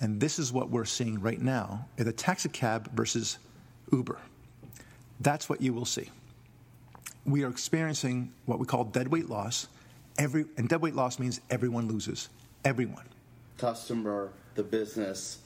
And 0.00 0.20
this 0.20 0.38
is 0.38 0.52
what 0.52 0.70
we're 0.70 0.84
seeing 0.84 1.20
right 1.20 1.40
now 1.40 1.86
in 1.98 2.04
the 2.04 2.12
taxi 2.12 2.48
cab 2.48 2.90
versus 2.94 3.38
Uber. 3.92 4.18
That's 5.20 5.48
what 5.48 5.60
you 5.60 5.74
will 5.74 5.84
see. 5.84 6.08
We 7.26 7.44
are 7.44 7.50
experiencing 7.50 8.32
what 8.46 8.58
we 8.58 8.66
call 8.66 8.84
deadweight 8.84 9.28
loss. 9.28 9.68
Every, 10.18 10.46
and 10.56 10.68
deadweight 10.68 10.94
loss 10.94 11.18
means 11.18 11.40
everyone 11.50 11.86
loses. 11.88 12.30
Everyone. 12.64 13.04
Customer, 13.58 14.30
the 14.54 14.62
business, 14.62 15.38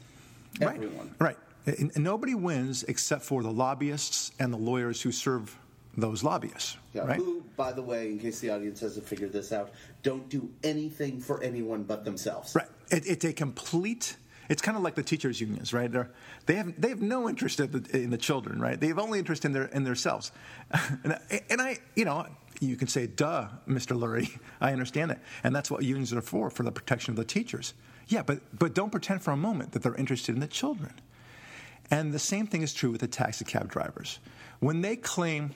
Right. 0.61 0.77
everyone. 0.77 1.15
Right. 1.19 1.37
And, 1.67 1.91
and 1.95 2.05
nobody 2.05 2.35
wins 2.35 2.83
except 2.85 3.23
for 3.23 3.43
the 3.43 3.51
lobbyists 3.51 4.33
and 4.39 4.53
the 4.53 4.59
lawyers 4.59 5.01
who 5.01 5.13
serve 5.13 5.57
those 5.97 6.23
lobbyists. 6.23 6.77
Yeah, 6.93 7.03
right? 7.03 7.17
Who, 7.17 7.45
by 7.57 7.73
the 7.73 7.83
way, 7.83 8.11
in 8.11 8.19
case 8.19 8.41
the 8.41 8.51
audience 8.51 8.81
hasn't 8.81 9.07
figured 9.07 9.33
this 9.33 9.53
out, 9.53 9.71
don't 10.03 10.29
do 10.29 10.51
anything 10.63 11.21
for 11.21 11.43
anyone 11.43 11.85
but 11.85 12.05
themselves. 12.05 12.55
Right. 12.55 12.67
It, 12.91 13.07
it's 13.07 13.25
a 13.25 13.33
complete. 13.33 14.17
It's 14.49 14.61
kind 14.61 14.77
of 14.77 14.83
like 14.83 14.95
the 14.95 15.03
teachers' 15.03 15.41
unions, 15.41 15.73
right? 15.73 15.91
They're, 15.91 16.11
they 16.47 16.57
have 16.57 16.79
they 16.81 16.91
have 16.91 17.01
no 17.01 17.29
interest 17.29 17.61
in 17.61 17.71
the, 17.71 17.97
in 18.03 18.11
the 18.11 18.19
children, 18.19 18.61
right? 18.61 18.79
They 18.79 18.89
have 18.89 18.99
only 18.99 19.19
interest 19.19 19.45
in 19.45 19.53
their 19.53 19.65
in 19.67 19.85
themselves. 19.85 20.33
and, 21.05 21.15
I, 21.15 21.41
and 21.49 21.63
I, 21.63 21.79
you 21.97 22.05
know, 22.05 22.27
you 22.61 22.77
can 22.77 22.89
say, 22.89 23.07
"Duh, 23.07 23.49
Mr. 23.67 23.99
Lurie," 23.99 24.39
I 24.61 24.73
understand 24.73 25.13
that, 25.13 25.23
and 25.43 25.55
that's 25.55 25.71
what 25.71 25.83
unions 25.83 26.13
are 26.13 26.21
for, 26.21 26.51
for 26.51 26.63
the 26.63 26.73
protection 26.73 27.13
of 27.13 27.17
the 27.17 27.25
teachers. 27.25 27.73
Yeah, 28.09 28.23
but 28.23 28.41
but 28.57 28.75
don't 28.75 28.91
pretend 28.91 29.23
for 29.23 29.31
a 29.31 29.37
moment 29.37 29.73
that 29.73 29.83
they're 29.83 29.95
interested 29.95 30.35
in 30.35 30.41
the 30.41 30.47
children. 30.47 30.93
And 31.91 32.13
the 32.13 32.19
same 32.19 32.47
thing 32.47 32.63
is 32.63 32.73
true 32.73 32.91
with 32.91 33.01
the 33.01 33.09
taxi 33.09 33.45
cab 33.45 33.69
drivers. 33.69 34.19
When 34.61 34.81
they 34.81 34.97
claim 34.97 35.55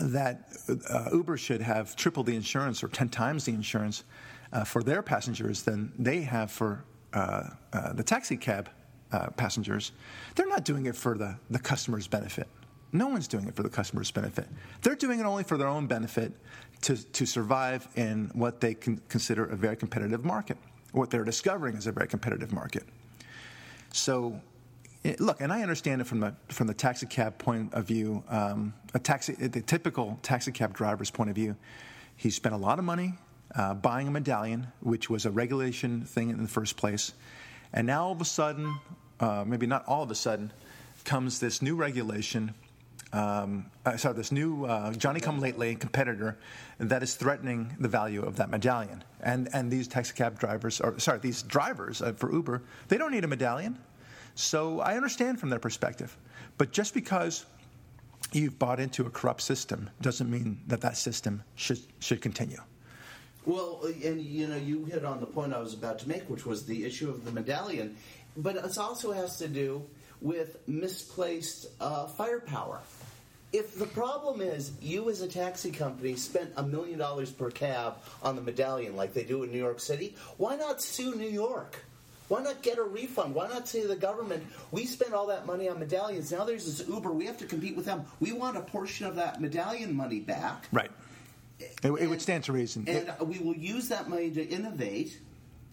that 0.00 0.48
uh, 0.88 1.10
Uber 1.12 1.36
should 1.36 1.60
have 1.60 1.94
triple 1.96 2.22
the 2.22 2.34
insurance 2.34 2.82
or 2.82 2.88
10 2.88 3.10
times 3.10 3.44
the 3.44 3.52
insurance 3.52 4.04
uh, 4.52 4.64
for 4.64 4.82
their 4.82 5.02
passengers 5.02 5.62
than 5.62 5.92
they 5.98 6.22
have 6.22 6.50
for 6.50 6.84
uh, 7.12 7.50
uh, 7.72 7.92
the 7.92 8.02
taxi 8.02 8.36
cab 8.36 8.70
uh, 9.12 9.28
passengers, 9.30 9.92
they're 10.34 10.48
not 10.48 10.64
doing 10.64 10.86
it 10.86 10.96
for 10.96 11.18
the, 11.18 11.36
the 11.50 11.58
customer's 11.58 12.06
benefit. 12.06 12.48
No 12.92 13.08
one's 13.08 13.28
doing 13.28 13.46
it 13.48 13.54
for 13.54 13.62
the 13.62 13.70
customer's 13.70 14.10
benefit. 14.10 14.46
They're 14.82 14.94
doing 14.94 15.20
it 15.20 15.24
only 15.24 15.44
for 15.44 15.56
their 15.56 15.68
own 15.68 15.86
benefit 15.86 16.32
to, 16.82 16.96
to 16.96 17.26
survive 17.26 17.88
in 17.96 18.30
what 18.34 18.60
they 18.60 18.74
consider 18.74 19.46
a 19.46 19.56
very 19.56 19.76
competitive 19.76 20.24
market. 20.24 20.58
What 20.92 21.10
they're 21.10 21.24
discovering 21.24 21.76
is 21.76 21.86
a 21.86 21.92
very 21.92 22.06
competitive 22.06 22.52
market. 22.52 22.84
So 23.92 24.40
look, 25.18 25.40
and 25.40 25.52
I 25.52 25.62
understand 25.62 26.00
it 26.00 26.06
from 26.06 26.20
the 26.20 26.34
from 26.48 26.66
the 26.66 26.74
taxi 26.74 27.06
cab 27.06 27.38
point 27.38 27.74
of 27.74 27.86
view. 27.86 28.22
Um, 28.28 28.74
a 28.94 28.98
taxi, 28.98 29.32
the 29.34 29.60
typical 29.60 30.18
taxi 30.22 30.52
cab 30.52 30.74
driver's 30.74 31.10
point 31.10 31.30
of 31.30 31.36
view, 31.36 31.56
he 32.16 32.30
spent 32.30 32.54
a 32.54 32.58
lot 32.58 32.78
of 32.78 32.84
money 32.84 33.14
uh, 33.54 33.74
buying 33.74 34.08
a 34.08 34.10
medallion, 34.10 34.68
which 34.80 35.10
was 35.10 35.26
a 35.26 35.30
regulation 35.30 36.02
thing 36.02 36.30
in 36.30 36.42
the 36.42 36.48
first 36.48 36.76
place, 36.76 37.12
and 37.72 37.86
now 37.86 38.04
all 38.04 38.12
of 38.12 38.20
a 38.20 38.24
sudden, 38.24 38.78
uh, 39.20 39.44
maybe 39.46 39.66
not 39.66 39.84
all 39.86 40.02
of 40.02 40.10
a 40.10 40.14
sudden, 40.14 40.52
comes 41.04 41.40
this 41.40 41.62
new 41.62 41.74
regulation. 41.74 42.54
Um, 43.12 43.66
uh, 43.84 43.98
sorry, 43.98 44.14
this 44.14 44.32
new 44.32 44.64
uh, 44.64 44.92
Johnny 44.94 45.20
Come 45.20 45.38
Lately 45.38 45.74
competitor 45.74 46.38
that 46.78 47.02
is 47.02 47.14
threatening 47.14 47.76
the 47.78 47.88
value 47.88 48.22
of 48.22 48.36
that 48.36 48.48
medallion. 48.48 49.04
And 49.20 49.48
and 49.52 49.70
these 49.70 49.86
taxi 49.88 50.14
cab 50.14 50.38
drivers, 50.38 50.80
or 50.80 50.98
sorry, 50.98 51.18
these 51.18 51.42
drivers 51.42 52.00
uh, 52.00 52.12
for 52.12 52.32
Uber, 52.32 52.62
they 52.88 52.96
don't 52.96 53.10
need 53.10 53.24
a 53.24 53.28
medallion. 53.28 53.78
So 54.34 54.80
I 54.80 54.96
understand 54.96 55.40
from 55.40 55.50
their 55.50 55.58
perspective. 55.58 56.16
But 56.58 56.72
just 56.72 56.94
because 56.94 57.44
you've 58.32 58.58
bought 58.58 58.80
into 58.80 59.04
a 59.06 59.10
corrupt 59.10 59.42
system 59.42 59.90
doesn't 60.00 60.30
mean 60.30 60.60
that 60.68 60.80
that 60.82 60.96
system 60.96 61.42
should, 61.54 61.80
should 61.98 62.20
continue. 62.20 62.58
Well, 63.44 63.80
and 64.04 64.20
you 64.20 64.46
know, 64.46 64.56
you 64.56 64.84
hit 64.84 65.04
on 65.04 65.20
the 65.20 65.26
point 65.26 65.52
I 65.52 65.58
was 65.58 65.74
about 65.74 65.98
to 66.00 66.08
make, 66.08 66.30
which 66.30 66.46
was 66.46 66.64
the 66.64 66.84
issue 66.84 67.10
of 67.10 67.24
the 67.24 67.32
medallion, 67.32 67.96
but 68.36 68.56
it 68.56 68.78
also 68.78 69.12
has 69.12 69.38
to 69.38 69.48
do 69.48 69.82
with 70.20 70.56
misplaced 70.68 71.66
uh, 71.80 72.06
firepower. 72.06 72.80
If 73.52 73.78
the 73.78 73.86
problem 73.86 74.40
is 74.40 74.72
you, 74.80 75.10
as 75.10 75.20
a 75.20 75.28
taxi 75.28 75.72
company, 75.72 76.14
spent 76.14 76.52
a 76.56 76.62
million 76.62 76.98
dollars 76.98 77.30
per 77.30 77.50
cab 77.50 77.96
on 78.22 78.36
the 78.36 78.42
medallion 78.42 78.96
like 78.96 79.12
they 79.12 79.24
do 79.24 79.42
in 79.42 79.50
New 79.50 79.58
York 79.58 79.80
City, 79.80 80.14
why 80.38 80.56
not 80.56 80.80
sue 80.80 81.14
New 81.16 81.28
York? 81.28 81.84
Why 82.28 82.42
not 82.42 82.62
get 82.62 82.78
a 82.78 82.82
refund? 82.82 83.34
Why 83.34 83.48
not 83.48 83.68
say 83.68 83.82
to 83.82 83.88
the 83.88 83.96
government, 83.96 84.44
we 84.70 84.86
spent 84.86 85.12
all 85.12 85.26
that 85.26 85.46
money 85.46 85.68
on 85.68 85.78
medallions, 85.78 86.32
now 86.32 86.44
there's 86.44 86.64
this 86.64 86.88
Uber, 86.88 87.10
we 87.12 87.26
have 87.26 87.36
to 87.38 87.46
compete 87.46 87.76
with 87.76 87.84
them. 87.84 88.04
We 88.20 88.32
want 88.32 88.56
a 88.56 88.62
portion 88.62 89.06
of 89.06 89.16
that 89.16 89.40
medallion 89.40 89.94
money 89.94 90.20
back. 90.20 90.66
Right. 90.72 90.90
It, 91.58 91.74
it 91.84 92.06
would 92.08 92.22
stand 92.22 92.44
to 92.44 92.52
reason. 92.52 92.88
And 92.88 93.12
we 93.20 93.38
will 93.38 93.56
use 93.56 93.88
that 93.88 94.08
money 94.08 94.30
to 94.30 94.42
innovate, 94.42 95.18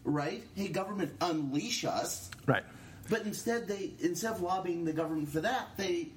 right? 0.03 0.43
Hey, 0.55 0.67
government, 0.67 1.13
unleash 1.21 1.85
us. 1.85 2.29
right. 2.45 2.63
But 3.09 3.23
instead, 3.23 3.67
they 3.67 3.91
instead 4.01 4.33
of 4.33 4.41
lobbying 4.41 4.85
the 4.85 4.93
government 4.93 5.29
for 5.29 5.39
that, 5.41 5.69
they 5.77 6.09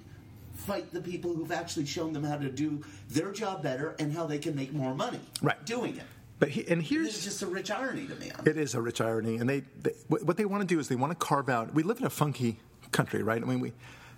fight 0.54 0.92
the 0.92 1.00
people 1.00 1.34
who've 1.34 1.50
actually 1.52 1.86
shown 1.86 2.12
them 2.12 2.22
how 2.22 2.36
to 2.36 2.50
do 2.50 2.82
their 3.08 3.32
job 3.32 3.62
better 3.62 3.94
and 3.98 4.12
how 4.12 4.26
they 4.26 4.38
can 4.38 4.54
make 4.54 4.74
more 4.74 4.94
money. 4.94 5.20
Right. 5.40 5.64
doing 5.64 5.96
it. 5.96 6.04
But 6.42 6.48
he, 6.48 6.66
and 6.66 6.80
It's 6.80 6.90
here's 6.90 7.22
just 7.22 7.42
a 7.42 7.46
rich 7.46 7.70
irony 7.70 8.04
to 8.08 8.16
me. 8.16 8.32
It 8.44 8.56
is 8.56 8.74
a 8.74 8.80
rich 8.80 9.00
irony, 9.00 9.36
and 9.36 9.48
they, 9.48 9.60
they 9.80 9.92
what 10.08 10.24
what 10.24 10.36
they 10.36 10.44
want 10.44 10.62
to 10.62 10.66
do 10.66 10.80
is 10.80 10.88
they 10.88 10.96
want 10.96 11.12
to 11.12 11.24
carve 11.24 11.48
out. 11.48 11.72
We 11.72 11.84
live 11.84 12.00
in 12.00 12.04
a 12.04 12.10
funky 12.10 12.58
country, 12.90 13.22
right? 13.22 13.40
I 13.40 13.44
mean, 13.44 13.60
we 13.60 13.72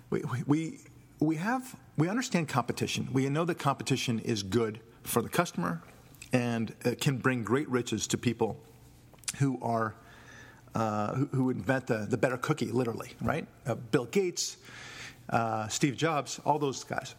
we 0.09 0.23
we 0.47 0.79
we 1.19 1.35
have 1.35 1.75
we 1.97 2.09
understand 2.09 2.47
competition. 2.47 3.09
We 3.13 3.29
know 3.29 3.45
that 3.45 3.59
competition 3.59 4.17
is 4.17 4.41
good 4.41 4.79
for 5.03 5.21
the 5.21 5.29
customer, 5.29 5.83
and 6.33 6.73
it 6.83 6.99
can 6.99 7.17
bring 7.17 7.43
great 7.43 7.69
riches 7.69 8.07
to 8.07 8.17
people 8.17 8.57
who 9.37 9.59
are 9.61 9.93
uh, 10.73 11.13
who, 11.13 11.25
who 11.27 11.49
invent 11.51 11.85
the, 11.85 12.07
the 12.09 12.17
better 12.17 12.37
cookie, 12.37 12.71
literally, 12.71 13.11
right? 13.21 13.45
Uh, 13.67 13.75
Bill 13.75 14.05
Gates, 14.05 14.57
uh, 15.29 15.67
Steve 15.67 15.95
Jobs, 15.95 16.39
all 16.43 16.57
those 16.57 16.83
guys. 16.83 17.13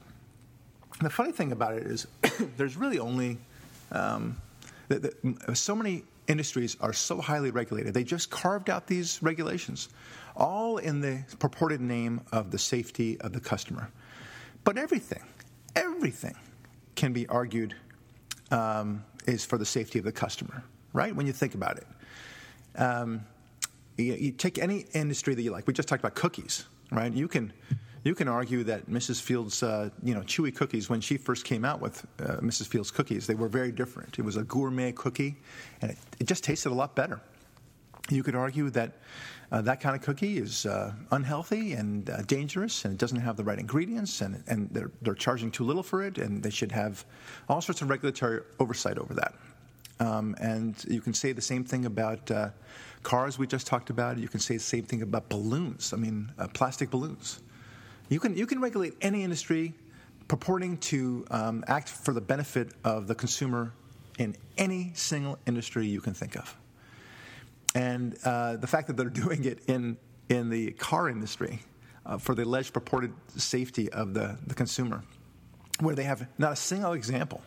And 0.98 1.06
the 1.06 1.10
funny 1.10 1.30
thing 1.30 1.52
about 1.52 1.74
it 1.74 1.86
is, 1.86 2.08
there's 2.56 2.76
really 2.76 2.98
only 2.98 3.38
um, 3.92 4.36
that, 4.88 5.02
that 5.02 5.56
so 5.56 5.74
many 5.74 6.04
industries 6.28 6.76
are 6.80 6.92
so 6.92 7.20
highly 7.20 7.50
regulated. 7.50 7.94
They 7.94 8.04
just 8.04 8.30
carved 8.30 8.70
out 8.70 8.86
these 8.86 9.22
regulations, 9.22 9.88
all 10.36 10.78
in 10.78 11.00
the 11.00 11.24
purported 11.38 11.80
name 11.80 12.20
of 12.32 12.50
the 12.50 12.58
safety 12.58 13.20
of 13.20 13.32
the 13.32 13.40
customer. 13.40 13.90
But 14.64 14.78
everything, 14.78 15.22
everything 15.74 16.34
can 16.94 17.12
be 17.12 17.26
argued 17.28 17.74
um, 18.50 19.04
is 19.26 19.44
for 19.44 19.58
the 19.58 19.64
safety 19.64 19.98
of 19.98 20.04
the 20.04 20.12
customer, 20.12 20.62
right? 20.92 21.14
When 21.14 21.26
you 21.26 21.32
think 21.32 21.54
about 21.54 21.78
it. 21.78 21.86
Um, 22.76 23.24
you, 23.96 24.14
you 24.14 24.32
take 24.32 24.58
any 24.58 24.86
industry 24.92 25.34
that 25.34 25.42
you 25.42 25.50
like. 25.50 25.66
We 25.66 25.72
just 25.72 25.88
talked 25.88 26.02
about 26.02 26.14
cookies, 26.14 26.64
right? 26.90 27.12
You 27.12 27.28
can 27.28 27.52
you 28.06 28.14
can 28.14 28.28
argue 28.28 28.62
that 28.62 28.88
Mrs. 28.88 29.20
Fields, 29.20 29.64
uh, 29.64 29.90
you 30.02 30.14
know, 30.14 30.20
chewy 30.20 30.54
cookies 30.54 30.88
when 30.88 31.00
she 31.00 31.16
first 31.16 31.44
came 31.44 31.64
out 31.64 31.80
with 31.80 32.06
uh, 32.20 32.36
Mrs. 32.36 32.68
Fields 32.68 32.92
cookies, 32.92 33.26
they 33.26 33.34
were 33.34 33.48
very 33.48 33.72
different. 33.72 34.16
It 34.18 34.22
was 34.22 34.36
a 34.36 34.44
gourmet 34.44 34.92
cookie, 34.92 35.36
and 35.82 35.90
it, 35.90 35.98
it 36.20 36.26
just 36.26 36.44
tasted 36.44 36.70
a 36.70 36.74
lot 36.74 36.94
better. 36.94 37.20
You 38.08 38.22
could 38.22 38.36
argue 38.36 38.70
that 38.70 38.92
uh, 39.50 39.60
that 39.62 39.80
kind 39.80 39.96
of 39.96 40.02
cookie 40.02 40.38
is 40.38 40.66
uh, 40.66 40.92
unhealthy 41.10 41.72
and 41.72 42.08
uh, 42.08 42.22
dangerous, 42.22 42.84
and 42.84 42.94
it 42.94 42.98
doesn't 42.98 43.20
have 43.20 43.36
the 43.36 43.42
right 43.42 43.58
ingredients, 43.58 44.20
and, 44.20 44.42
and 44.46 44.68
they're, 44.70 44.90
they're 45.02 45.14
charging 45.14 45.50
too 45.50 45.64
little 45.64 45.82
for 45.82 46.04
it, 46.04 46.18
and 46.18 46.42
they 46.42 46.50
should 46.50 46.70
have 46.70 47.04
all 47.48 47.60
sorts 47.60 47.82
of 47.82 47.90
regulatory 47.90 48.40
oversight 48.60 48.98
over 48.98 49.14
that. 49.14 49.34
Um, 49.98 50.36
and 50.40 50.84
you 50.88 51.00
can 51.00 51.14
say 51.14 51.32
the 51.32 51.40
same 51.40 51.64
thing 51.64 51.86
about 51.86 52.30
uh, 52.30 52.50
cars 53.02 53.38
we 53.38 53.46
just 53.46 53.66
talked 53.66 53.90
about. 53.90 54.18
You 54.18 54.28
can 54.28 54.40
say 54.40 54.56
the 54.56 54.62
same 54.62 54.84
thing 54.84 55.02
about 55.02 55.28
balloons. 55.28 55.92
I 55.92 55.96
mean, 55.96 56.30
uh, 56.38 56.48
plastic 56.48 56.90
balloons. 56.90 57.40
You 58.08 58.20
can 58.20 58.36
you 58.36 58.46
can 58.46 58.60
regulate 58.60 58.94
any 59.00 59.24
industry 59.24 59.74
purporting 60.28 60.78
to 60.78 61.24
um, 61.30 61.64
act 61.66 61.88
for 61.88 62.12
the 62.12 62.20
benefit 62.20 62.72
of 62.84 63.06
the 63.06 63.14
consumer 63.14 63.72
in 64.18 64.36
any 64.58 64.92
single 64.94 65.38
industry 65.46 65.86
you 65.86 66.00
can 66.00 66.14
think 66.14 66.36
of. 66.36 66.56
And 67.74 68.16
uh, 68.24 68.56
the 68.56 68.66
fact 68.66 68.86
that 68.88 68.96
they're 68.96 69.10
doing 69.24 69.44
it 69.44 69.60
in 69.66 69.96
in 70.28 70.50
the 70.50 70.72
car 70.72 71.08
industry 71.08 71.60
uh, 72.04 72.18
for 72.18 72.34
the 72.34 72.44
alleged 72.44 72.72
purported 72.72 73.12
safety 73.36 73.90
of 73.92 74.14
the, 74.14 74.38
the 74.46 74.54
consumer, 74.54 75.02
where 75.80 75.94
they 75.94 76.04
have 76.04 76.26
not 76.38 76.52
a 76.52 76.56
single 76.56 76.92
example 76.92 77.42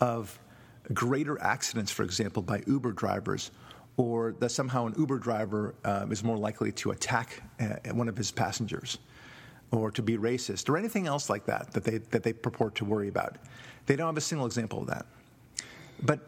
of 0.00 0.38
greater 0.92 1.40
accidents, 1.42 1.90
for 1.90 2.02
example, 2.02 2.42
by 2.42 2.62
Uber 2.66 2.92
drivers, 2.92 3.50
or 3.96 4.32
that 4.38 4.50
somehow 4.50 4.86
an 4.86 4.94
Uber 4.96 5.18
driver 5.18 5.74
uh, 5.84 6.06
is 6.10 6.22
more 6.22 6.38
likely 6.38 6.72
to 6.72 6.92
attack 6.92 7.42
uh, 7.60 7.92
one 7.92 8.08
of 8.08 8.16
his 8.16 8.30
passengers, 8.30 8.98
or 9.70 9.90
to 9.90 10.02
be 10.02 10.16
racist, 10.16 10.68
or 10.68 10.76
anything 10.76 11.06
else 11.06 11.28
like 11.28 11.44
that 11.46 11.72
that 11.72 11.84
they 11.84 11.98
that 11.98 12.22
they 12.22 12.32
purport 12.32 12.74
to 12.76 12.84
worry 12.84 13.08
about. 13.08 13.36
They 13.86 13.96
don't 13.96 14.06
have 14.06 14.16
a 14.16 14.20
single 14.20 14.46
example 14.46 14.80
of 14.80 14.86
that. 14.88 15.06
But 16.02 16.20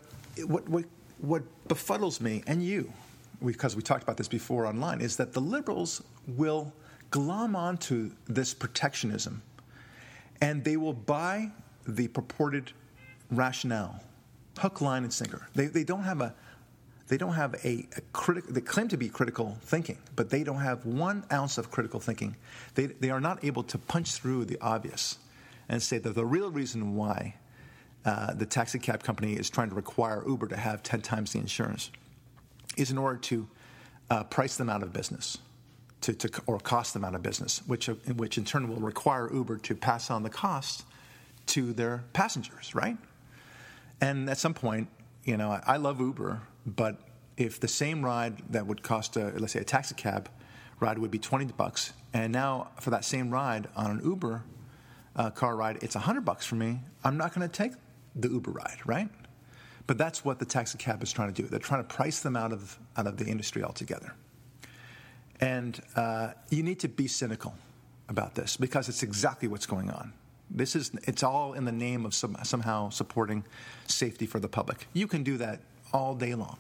what, 0.47 0.69
what, 0.69 0.85
what 1.19 1.43
befuddles 1.69 2.21
me 2.21 2.43
and 2.47 2.63
you, 2.63 2.93
because 3.45 3.77
we 3.77 3.83
talked 3.83 4.03
about 4.03 4.17
this 4.17 4.29
before 4.29 4.67
online, 4.67 5.01
is 5.01 5.17
that 5.17 5.33
the 5.33 5.41
liberals 5.41 6.03
will 6.27 6.73
glom 7.11 7.55
onto 7.55 8.11
this 8.27 8.55
protectionism 8.55 9.43
and 10.41 10.65
they 10.65 10.77
will 10.77 10.95
buy 10.95 11.51
the 11.87 12.09
purported 12.09 12.73
rationale, 13.31 14.03
hook, 14.59 14.81
line, 14.81 15.03
and 15.03 15.13
sinker. 15.13 15.47
They, 15.55 15.67
they 15.67 15.85
don't 15.85 16.03
have 16.03 16.21
a 16.21 16.35
they 17.11 17.19
don't 17.19 17.35
have 17.35 17.55
a, 17.65 17.87
a 17.97 18.01
critical 18.13 18.53
they 18.53 18.61
claim 18.61 18.89
to 18.89 18.97
be 18.97 19.09
critical 19.09 19.59
thinking 19.63 19.99
but 20.17 20.31
they 20.31 20.43
don't 20.43 20.61
have 20.61 20.87
one 20.87 21.25
ounce 21.33 21.59
of 21.59 21.71
critical 21.71 22.01
thinking 22.01 22.37
they, 22.75 22.87
they 22.87 23.11
are 23.11 23.21
not 23.21 23.45
able 23.45 23.63
to 23.63 23.77
punch 23.77 24.13
through 24.13 24.45
the 24.45 24.57
obvious 24.61 25.19
and 25.69 25.83
say 25.83 25.99
that 25.99 26.15
the 26.15 26.25
real 26.25 26.51
reason 26.51 26.95
why 26.95 27.35
uh, 28.05 28.33
the 28.33 28.47
taxi 28.47 28.79
cab 28.79 29.03
company 29.03 29.35
is 29.35 29.51
trying 29.51 29.69
to 29.69 29.75
require 29.75 30.25
uber 30.27 30.47
to 30.47 30.57
have 30.57 30.83
10 30.83 31.03
times 31.03 31.33
the 31.33 31.39
insurance 31.39 31.91
is 32.77 32.91
in 32.91 32.97
order 32.97 33.19
to 33.19 33.47
uh, 34.09 34.25
price 34.25 34.57
them 34.57 34.71
out 34.71 34.83
of 34.83 34.93
business 34.93 35.39
to, 36.03 36.15
to, 36.15 36.43
or 36.47 36.59
cost 36.59 36.95
them 36.95 37.05
out 37.05 37.15
of 37.15 37.23
business, 37.23 37.63
which, 37.67 37.87
which 38.17 38.39
in 38.39 38.45
turn 38.45 38.69
will 38.69 38.81
require 38.81 39.33
Uber 39.33 39.59
to 39.59 39.75
pass 39.75 40.11
on 40.11 40.23
the 40.23 40.31
costs 40.31 40.85
to 41.47 41.73
their 41.73 42.05
passengers, 42.13 42.75
right? 42.75 42.97
And 44.01 44.31
at 44.31 44.39
some 44.39 44.55
point, 44.55 44.89
you 45.25 45.37
know, 45.37 45.51
I, 45.51 45.63
I 45.67 45.77
love 45.77 46.01
Uber, 46.01 46.41
but 46.67 46.97
if 47.37 47.59
the 47.59 47.69
same 47.69 48.05
ride 48.05 48.43
that 48.51 48.67
would 48.67 48.83
cost, 48.83 49.17
a, 49.17 49.33
let's 49.37 49.53
say, 49.53 49.61
a 49.61 49.65
taxi 49.65 49.95
cab 49.95 50.29
ride 50.79 50.99
would 50.99 51.11
be 51.11 51.19
20 51.19 51.47
bucks, 51.53 51.93
and 52.13 52.33
now 52.33 52.71
for 52.81 52.91
that 52.91 53.05
same 53.05 53.31
ride 53.31 53.69
on 53.77 53.91
an 53.91 54.01
Uber 54.05 54.43
uh, 55.17 55.31
car 55.31 55.57
ride, 55.57 55.83
it's 55.83 55.95
100 55.95 56.25
bucks 56.25 56.47
for 56.47 56.57
me, 56.57 56.81
I'm 57.05 57.17
not 57.17 57.35
going 57.35 57.49
to 57.49 57.55
take 57.55 57.73
the 58.15 58.29
Uber 58.29 58.51
ride, 58.51 58.79
right? 58.85 59.09
But 59.87 59.99
that's 59.99 60.25
what 60.25 60.39
the 60.39 60.45
taxi 60.45 60.79
cab 60.79 61.03
is 61.03 61.13
trying 61.13 61.33
to 61.33 61.43
do. 61.43 61.49
They're 61.49 61.59
trying 61.59 61.83
to 61.83 61.95
price 61.95 62.21
them 62.21 62.37
out 62.37 62.53
of, 62.53 62.79
out 62.97 63.07
of 63.07 63.17
the 63.17 63.25
industry 63.25 63.65
altogether. 63.65 64.15
And 65.41 65.81
uh, 65.97 66.33
you 66.51 66.63
need 66.63 66.81
to 66.81 66.89
be 66.89 67.09
cynical 67.09 67.55
about 68.09 68.35
this 68.35 68.57
because 68.57 68.89
it's 68.89 69.03
exactly 69.03 69.49
what's 69.49 69.67
going 69.67 69.91
on. 69.91 70.13
This 70.51 70.75
is 70.75 70.91
it's 71.05 71.23
all 71.23 71.55
in 71.55 71.65
the 71.65 71.73
name 71.73 72.05
of 72.05 72.15
some, 72.15 72.37
somehow 72.43 72.91
supporting 72.91 73.45
safety 73.87 74.27
for 74.27 74.41
the 74.41 74.49
public. 74.49 74.87
You 74.93 75.07
can 75.07 75.23
do 75.23 75.39
that 75.39 75.61
all 75.93 76.15
day 76.15 76.35
long. 76.35 76.59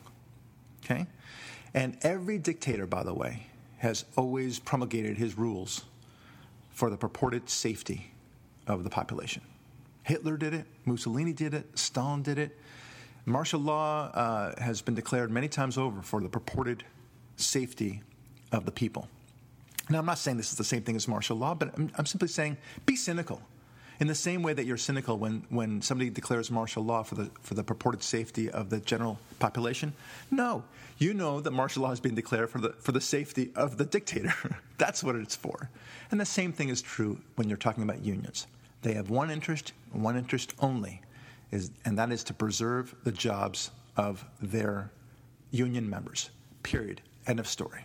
Okay? 0.84 1.06
And 1.74 1.96
every 2.02 2.38
dictator, 2.38 2.86
by 2.86 3.02
the 3.02 3.14
way, 3.14 3.46
has 3.78 4.04
always 4.16 4.58
promulgated 4.58 5.16
his 5.16 5.38
rules 5.38 5.84
for 6.70 6.90
the 6.90 6.96
purported 6.96 7.48
safety 7.48 8.10
of 8.66 8.84
the 8.84 8.90
population. 8.90 9.42
Hitler 10.02 10.36
did 10.36 10.54
it, 10.54 10.66
Mussolini 10.84 11.32
did 11.32 11.54
it, 11.54 11.78
Stalin 11.78 12.22
did 12.22 12.38
it. 12.38 12.58
Martial 13.26 13.60
law 13.60 14.10
uh, 14.12 14.60
has 14.60 14.80
been 14.80 14.94
declared 14.94 15.30
many 15.30 15.46
times 15.46 15.76
over 15.78 16.02
for 16.02 16.20
the 16.20 16.28
purported 16.28 16.84
safety 17.36 18.02
of 18.50 18.64
the 18.64 18.72
people. 18.72 19.08
Now, 19.88 19.98
I'm 19.98 20.06
not 20.06 20.18
saying 20.18 20.36
this 20.36 20.52
is 20.52 20.58
the 20.58 20.64
same 20.64 20.82
thing 20.82 20.96
as 20.96 21.08
martial 21.08 21.36
law, 21.36 21.54
but 21.54 21.76
I'm, 21.76 21.90
I'm 21.96 22.06
simply 22.06 22.28
saying 22.28 22.56
be 22.86 22.96
cynical. 22.96 23.42
In 24.00 24.06
the 24.06 24.14
same 24.14 24.42
way 24.42 24.54
that 24.54 24.64
you're 24.64 24.78
cynical 24.78 25.18
when, 25.18 25.44
when 25.50 25.82
somebody 25.82 26.08
declares 26.08 26.50
martial 26.50 26.82
law 26.82 27.02
for 27.02 27.16
the, 27.16 27.30
for 27.42 27.52
the 27.52 27.62
purported 27.62 28.02
safety 28.02 28.50
of 28.50 28.70
the 28.70 28.80
general 28.80 29.18
population, 29.38 29.92
no. 30.30 30.64
You 30.96 31.12
know 31.12 31.40
that 31.40 31.50
martial 31.50 31.82
law 31.82 31.92
is 31.92 32.00
being 32.00 32.14
declared 32.14 32.48
for 32.48 32.60
the, 32.60 32.70
for 32.80 32.92
the 32.92 33.00
safety 33.00 33.50
of 33.54 33.76
the 33.76 33.84
dictator. 33.84 34.32
That's 34.78 35.04
what 35.04 35.16
it's 35.16 35.36
for. 35.36 35.68
And 36.10 36.18
the 36.18 36.24
same 36.24 36.50
thing 36.50 36.70
is 36.70 36.80
true 36.80 37.20
when 37.36 37.48
you're 37.48 37.58
talking 37.58 37.82
about 37.82 38.02
unions. 38.02 38.46
They 38.80 38.94
have 38.94 39.10
one 39.10 39.30
interest, 39.30 39.74
one 39.92 40.16
interest 40.16 40.54
only, 40.60 41.02
is, 41.50 41.70
and 41.84 41.98
that 41.98 42.10
is 42.10 42.24
to 42.24 42.34
preserve 42.34 42.94
the 43.04 43.12
jobs 43.12 43.70
of 43.98 44.24
their 44.40 44.90
union 45.50 45.88
members. 45.88 46.30
Period. 46.62 47.02
End 47.26 47.38
of 47.38 47.46
story. 47.46 47.84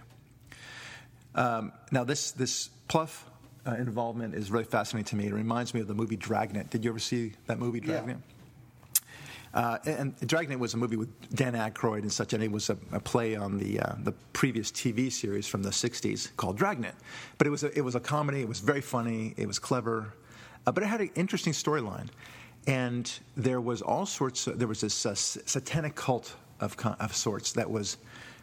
Um, 1.36 1.74
now, 1.92 2.06
this 2.06 2.32
this 2.32 2.70
Plouffe 2.88 3.24
uh, 3.66 3.76
involvement 3.76 4.36
is 4.36 4.52
really 4.52 4.66
fascinating 4.66 5.06
to 5.06 5.16
me. 5.16 5.28
It 5.28 5.34
reminds 5.34 5.74
me 5.74 5.82
of 5.82 5.88
the 5.88 5.94
movie 5.94 6.18
Dragnet. 6.18 6.70
Did 6.70 6.84
you 6.84 6.92
ever 6.92 7.00
see 7.00 7.34
that 7.48 7.60
movie, 7.60 7.80
Dragnet? 7.80 8.18
Yeah. 8.18 8.36
Uh, 9.56 9.78
and 9.86 10.28
Dragnet 10.28 10.60
was 10.60 10.74
a 10.74 10.78
movie 10.78 10.98
with 10.98 11.34
Dan 11.34 11.54
Aykroyd 11.54 12.02
and 12.02 12.12
such, 12.12 12.34
and 12.34 12.44
it 12.44 12.52
was 12.52 12.70
a, 12.70 12.78
a 12.92 13.00
play 13.00 13.38
on 13.38 13.58
the 13.58 13.80
uh, 13.80 13.94
the 14.00 14.12
previous 14.34 14.70
TV 14.70 15.10
series 15.10 15.48
from 15.48 15.64
the 15.64 15.70
'60s 15.70 16.36
called 16.36 16.58
Dragnet. 16.58 16.94
But 17.38 17.48
it 17.48 17.52
was 17.52 17.64
a, 17.64 17.76
it 17.78 17.82
was 17.82 17.96
a 17.96 18.02
comedy. 18.02 18.42
It 18.42 18.50
was 18.50 18.60
very 18.60 18.82
funny. 18.82 19.34
It 19.38 19.48
was 19.48 19.58
clever, 19.58 20.14
uh, 20.68 20.74
but 20.74 20.84
it 20.84 20.88
had 20.88 21.00
an 21.00 21.10
interesting 21.16 21.54
storyline. 21.54 22.10
And 22.68 23.10
there 23.38 23.62
was 23.62 23.82
all 23.82 24.06
sorts. 24.06 24.46
Of, 24.48 24.60
there 24.60 24.68
was 24.68 24.82
this 24.82 25.06
uh, 25.06 25.16
satanic 25.16 25.96
cult 25.96 26.36
of 26.60 26.76
of 27.00 27.16
sorts 27.16 27.54
that 27.54 27.70
was 27.70 27.96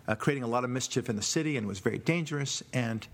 uh, 0.09 0.15
creating 0.15 0.45
a 0.45 0.49
lot 0.49 0.65
of 0.65 0.71
mischief 0.71 1.11
in 1.11 1.17
the 1.17 1.23
city 1.23 1.59
and 1.59 1.67
was 1.67 1.79
very 1.79 1.99
dangerous. 1.99 2.63
And 2.73 3.07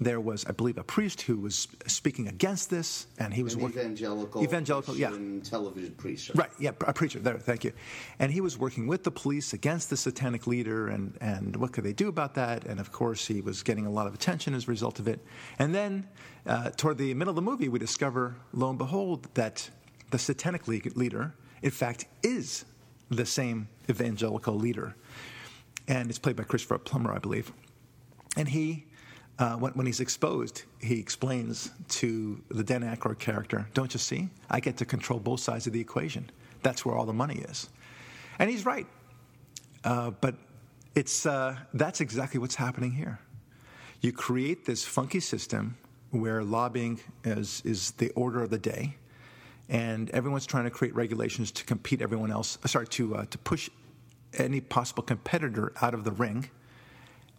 there 0.00 0.20
was, 0.20 0.44
I 0.46 0.52
believe, 0.52 0.78
a 0.78 0.84
priest 0.84 1.22
who 1.22 1.38
was 1.38 1.66
speaking 1.86 2.28
against 2.28 2.70
this, 2.70 3.06
and 3.18 3.34
he 3.34 3.42
was 3.42 3.54
An 3.54 3.62
working, 3.62 3.80
evangelical, 3.80 4.42
evangelical, 4.44 4.96
yeah, 4.96 5.10
television 5.42 5.92
preacher, 5.92 6.32
right? 6.36 6.50
Yeah, 6.58 6.70
a 6.86 6.92
preacher. 6.92 7.18
There, 7.18 7.38
thank 7.38 7.64
you. 7.64 7.72
And 8.18 8.30
he 8.30 8.40
was 8.40 8.56
working 8.56 8.86
with 8.86 9.02
the 9.02 9.10
police 9.10 9.52
against 9.52 9.90
the 9.90 9.96
satanic 9.96 10.46
leader, 10.46 10.88
and 10.88 11.16
and 11.20 11.56
what 11.56 11.72
could 11.72 11.84
they 11.84 11.92
do 11.92 12.08
about 12.08 12.34
that? 12.34 12.64
And 12.64 12.78
of 12.78 12.92
course, 12.92 13.26
he 13.26 13.40
was 13.40 13.62
getting 13.62 13.86
a 13.86 13.90
lot 13.90 14.06
of 14.06 14.14
attention 14.14 14.54
as 14.54 14.64
a 14.64 14.70
result 14.70 15.00
of 15.00 15.08
it. 15.08 15.24
And 15.58 15.74
then, 15.74 16.06
uh, 16.46 16.70
toward 16.76 16.98
the 16.98 17.12
middle 17.14 17.30
of 17.30 17.36
the 17.36 17.42
movie, 17.42 17.68
we 17.68 17.78
discover, 17.78 18.36
lo 18.52 18.70
and 18.70 18.78
behold, 18.78 19.26
that 19.34 19.68
the 20.10 20.18
satanic 20.18 20.68
leader, 20.68 21.34
in 21.62 21.70
fact, 21.70 22.06
is 22.22 22.64
the 23.10 23.26
same 23.26 23.68
evangelical 23.90 24.54
leader 24.54 24.94
and 25.88 26.10
it's 26.10 26.18
played 26.18 26.36
by 26.36 26.44
Christopher 26.44 26.78
Plummer, 26.78 27.12
I 27.12 27.18
believe. 27.18 27.50
And 28.36 28.48
he, 28.48 28.84
uh, 29.38 29.54
when, 29.56 29.72
when, 29.72 29.86
he's 29.86 30.00
exposed, 30.00 30.64
he 30.80 30.98
explains 30.98 31.70
to 31.88 32.42
the 32.48 32.64
Dan 32.64 32.82
Aykroyd 32.82 33.18
character, 33.18 33.68
"Don't 33.74 33.92
you 33.94 34.00
see? 34.00 34.28
I 34.50 34.60
get 34.60 34.76
to 34.78 34.84
control 34.84 35.20
both 35.20 35.40
sides 35.40 35.66
of 35.66 35.72
the 35.72 35.80
equation. 35.80 36.30
That's 36.62 36.84
where 36.84 36.96
all 36.96 37.06
the 37.06 37.12
money 37.12 37.36
is." 37.48 37.68
And 38.38 38.50
he's 38.50 38.64
right. 38.66 38.86
Uh, 39.84 40.10
but 40.10 40.34
it's 40.94 41.26
uh, 41.26 41.56
that's 41.74 42.00
exactly 42.00 42.40
what's 42.40 42.56
happening 42.56 42.92
here. 42.92 43.20
You 44.00 44.12
create 44.12 44.64
this 44.64 44.84
funky 44.84 45.20
system 45.20 45.76
where 46.10 46.42
lobbying 46.42 47.00
is 47.24 47.62
is 47.64 47.92
the 47.92 48.10
order 48.10 48.42
of 48.42 48.50
the 48.50 48.58
day, 48.58 48.96
and 49.68 50.10
everyone's 50.10 50.46
trying 50.46 50.64
to 50.64 50.70
create 50.70 50.94
regulations 50.94 51.52
to 51.52 51.64
compete 51.64 52.02
everyone 52.02 52.32
else. 52.32 52.58
Sorry, 52.66 52.88
to 52.88 53.16
uh, 53.16 53.24
to 53.26 53.38
push 53.38 53.70
any 54.34 54.60
possible 54.60 55.02
competitor 55.02 55.72
out 55.80 55.94
of 55.94 56.04
the 56.04 56.12
ring. 56.12 56.50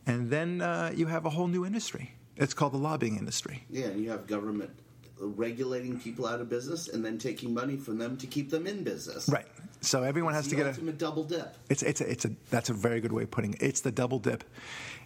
And 0.10 0.30
then 0.30 0.62
uh, 0.62 0.92
you 0.96 1.06
have 1.06 1.26
a 1.26 1.30
whole 1.30 1.48
new 1.48 1.66
industry. 1.66 2.12
It's 2.36 2.54
called 2.54 2.74
the 2.74 2.78
lobbying 2.78 3.18
industry. 3.18 3.64
Yeah, 3.70 3.88
and 3.88 4.04
you 4.04 4.10
have 4.10 4.26
government 4.26 4.72
regulating 5.20 6.00
people 6.00 6.26
out 6.26 6.40
of 6.42 6.50
business 6.50 6.88
and 6.88 7.06
then 7.06 7.18
taking 7.18 7.54
money 7.54 7.76
from 7.76 7.98
them 7.98 8.18
to 8.18 8.26
keep 8.26 8.50
them 8.50 8.66
in 8.66 8.84
business. 8.84 9.30
Right. 9.30 9.46
So 9.82 10.04
everyone 10.04 10.34
it's 10.34 10.46
has 10.46 10.50
to 10.50 10.56
get 10.56 10.78
a 10.78 10.92
double 10.94 11.24
dip. 11.24 11.56
It's 11.70 11.84
it's 11.84 12.02
a, 12.02 12.10
it's 12.10 12.26
a 12.26 12.32
that's 12.50 12.70
a 12.70 12.74
very 12.74 13.02
good 13.02 13.12
way 13.12 13.24
of 13.24 13.32
putting 13.32 13.54
it. 13.54 13.62
It's 13.62 13.82
the 13.82 13.92
double 13.92 14.20
dip, 14.20 14.44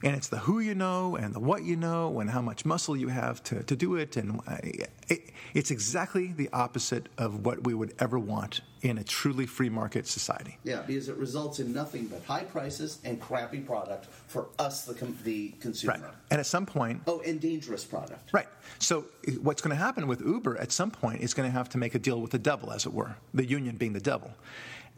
and 0.04 0.16
it's 0.16 0.30
the 0.30 0.38
who 0.38 0.60
you 0.60 0.74
know 0.74 1.16
and 1.16 1.34
the 1.36 1.40
what 1.40 1.64
you 1.64 1.76
know 1.76 2.20
and 2.20 2.30
how 2.30 2.42
much 2.42 2.66
muscle 2.66 2.96
you 2.96 3.10
have 3.10 3.44
to, 3.44 3.62
to 3.64 3.76
do 3.76 3.96
it, 3.96 4.18
and 4.18 4.40
uh, 4.48 4.58
it, 4.64 5.32
it's 5.54 5.70
exactly 5.70 6.28
the 6.32 6.50
opposite 6.54 7.10
of 7.18 7.46
what 7.46 7.66
we 7.66 7.74
would 7.74 7.94
ever 8.00 8.18
want 8.18 8.62
in 8.84 8.98
a 8.98 9.04
truly 9.04 9.46
free 9.46 9.70
market 9.70 10.06
society. 10.06 10.58
Yeah, 10.66 10.82
because 10.86 11.08
it 11.08 11.16
results 11.16 11.60
in 11.60 11.74
nothing 11.74 12.08
but 12.08 12.22
high 12.26 12.44
prices 12.44 13.00
and 13.06 13.20
crappy 13.20 13.62
product 13.62 14.08
for 14.28 14.50
us, 14.60 14.84
the 14.84 14.94
com- 14.94 15.18
the 15.24 15.54
consumer. 15.62 15.94
Right. 15.94 16.04
And 16.30 16.40
at 16.40 16.46
some 16.46 16.66
point, 16.66 17.02
oh, 17.08 17.22
and 17.26 17.40
dangerous 17.40 17.86
product. 17.86 18.34
Right. 18.34 18.48
So 18.80 19.06
what's 19.42 19.62
going 19.62 19.76
to 19.76 19.82
happen 19.82 20.06
with 20.06 20.22
Uber 20.22 20.58
at 20.58 20.74
some 20.74 20.92
point 20.92 21.22
is 21.22 21.34
going 21.34 21.50
to 21.50 21.54
have 21.58 21.70
to 21.70 21.78
make 21.78 21.96
a 21.96 22.00
deal 22.00 22.20
with 22.20 22.32
the 22.32 22.40
devil, 22.40 22.72
as 22.72 22.86
it 22.86 22.94
were, 22.94 23.16
the 23.34 23.46
union 23.46 23.78
being 23.78 23.94
the 23.94 24.02
devil. 24.02 24.32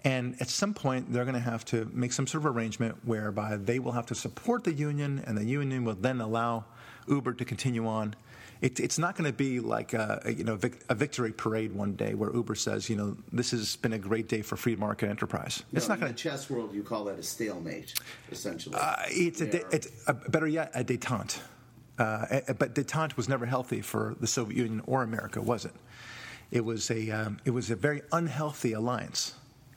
And 0.04 0.36
at 0.39 0.50
some 0.50 0.74
point, 0.74 1.13
they're 1.13 1.24
going 1.24 1.36
to 1.36 1.39
have 1.39 1.63
to 1.65 1.89
make 1.93 2.12
some 2.12 2.28
sort 2.28 2.43
of 2.43 2.56
arrangement 2.56 2.98
whereby 3.06 3.56
they 3.58 3.78
will 3.80 3.91
have 3.91 4.08
to 4.08 4.15
support 4.15 4.63
the 4.63 4.74
union, 4.74 5.24
and 5.28 5.38
the 5.38 5.45
union 5.45 5.84
will 5.84 5.95
then 5.95 6.21
allow 6.21 6.65
Uber 7.08 7.34
to 7.34 7.45
continue 7.45 7.88
on. 7.88 8.15
It, 8.62 8.80
it's 8.80 8.98
not 8.98 9.15
going 9.15 9.30
to 9.30 9.36
be 9.36 9.60
like 9.60 9.94
a, 9.94 10.22
you 10.26 10.44
know 10.44 10.56
vic, 10.56 10.84
a 10.89 10.96
victory 10.96 11.32
parade 11.32 11.74
one 11.74 11.94
day 11.94 12.13
where 12.13 12.34
Uber 12.34 12.56
says, 12.56 12.89
you 12.89 12.96
know, 12.96 13.18
this 13.32 13.52
has 13.52 13.76
been 13.76 13.94
a 13.94 14.00
great 14.00 14.28
day 14.28 14.41
for 14.41 14.56
free 14.56 14.76
market 14.76 15.10
enterprise. 15.10 15.63
No, 15.72 15.78
it's 15.78 15.89
not 15.89 16.00
going 16.00 16.13
to 16.13 16.18
chess 16.18 16.50
world. 16.50 16.74
You 16.74 16.84
call 16.84 17.06
that 17.06 17.20
a 17.20 17.24
stalemate, 17.24 17.94
essentially. 18.32 18.76
Uh, 18.80 18.96
it's, 19.08 19.41
a, 19.41 19.76
it's 19.76 19.88
a, 20.08 20.13
better 20.13 20.48
yet 20.48 20.72
a 20.74 20.84
détente. 20.84 21.39
Uh, 21.98 22.41
but 22.58 22.76
détente 22.76 23.15
was 23.15 23.30
never 23.30 23.46
healthy 23.46 23.82
for 23.82 24.15
the 24.20 24.28
Soviet 24.28 24.58
Union 24.58 24.82
or 24.86 25.04
America, 25.04 25.41
was 25.41 25.65
it? 25.65 25.74
It 26.52 26.63
was 26.63 26.91
a 26.91 27.10
um, 27.12 27.39
it 27.44 27.52
was 27.52 27.72
a 27.72 27.76
very 27.76 28.02
unhealthy 28.12 28.74
alliance 28.74 29.34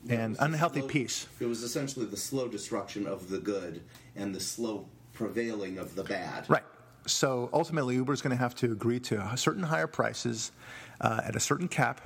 and 0.08 0.36
unhealthy 0.38 0.80
slow, 0.80 0.88
peace. 0.88 1.26
It 1.40 1.46
was 1.46 1.62
essentially 1.62 2.06
the 2.06 2.16
slow 2.16 2.48
destruction 2.48 3.06
of 3.06 3.28
the 3.28 3.38
good 3.38 3.82
and 4.16 4.34
the 4.34 4.40
slow 4.40 4.86
prevailing 5.12 5.78
of 5.78 5.94
the 5.94 6.04
bad. 6.04 6.48
Right. 6.48 6.62
So 7.08 7.48
ultimately, 7.52 7.94
Uber 7.94 8.12
is 8.12 8.22
going 8.22 8.36
to 8.36 8.42
have 8.42 8.54
to 8.56 8.70
agree 8.70 9.00
to 9.00 9.36
certain 9.36 9.62
higher 9.62 9.86
prices 9.86 10.52
uh, 11.00 11.22
at 11.24 11.34
a 11.36 11.40
certain 11.40 11.68
cap, 11.68 12.00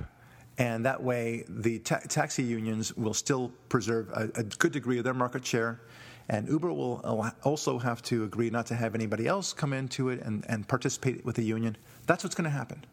And 0.58 0.84
that 0.84 1.02
way, 1.02 1.44
the 1.48 1.78
ta- 1.78 2.00
taxi 2.08 2.42
unions 2.42 2.94
will 2.96 3.14
still 3.14 3.52
preserve 3.68 4.10
a, 4.10 4.30
a 4.34 4.42
good 4.42 4.72
degree 4.72 4.98
of 4.98 5.04
their 5.04 5.14
market 5.14 5.44
share. 5.44 5.80
And 6.28 6.48
Uber 6.48 6.72
will 6.72 7.32
also 7.42 7.78
have 7.78 8.02
to 8.02 8.24
agree 8.24 8.50
not 8.50 8.66
to 8.66 8.74
have 8.74 8.94
anybody 8.94 9.26
else 9.26 9.52
come 9.52 9.72
into 9.72 10.08
it 10.10 10.22
and, 10.22 10.44
and 10.48 10.66
participate 10.68 11.24
with 11.24 11.36
the 11.36 11.42
union. 11.42 11.76
That's 12.06 12.22
what's 12.22 12.36
going 12.36 12.44
to 12.44 12.50
happen. 12.50 12.84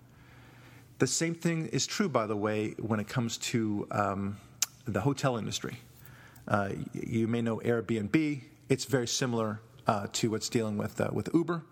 The 0.98 1.08
same 1.08 1.36
thing 1.36 1.67
is 1.67 1.86
true, 1.86 2.10
by 2.10 2.26
the 2.28 2.36
way, 2.36 2.72
when 2.80 3.00
it 3.00 3.08
comes 3.08 3.38
to 3.38 3.88
um, 3.91 4.38
the 4.86 5.02
hotel 5.02 5.38
industry. 5.38 5.78
Uh, 6.48 6.69
you 6.93 7.28
may 7.28 7.41
know 7.41 7.58
Airbnb. 7.58 8.41
It's 8.67 8.86
very 8.86 9.08
similar 9.08 9.62
uh, 9.86 10.08
to 10.13 10.32
what's 10.32 10.50
dealing 10.50 10.78
with 10.78 11.00
uh, 11.00 11.10
with 11.12 11.30
Uber. 11.34 11.63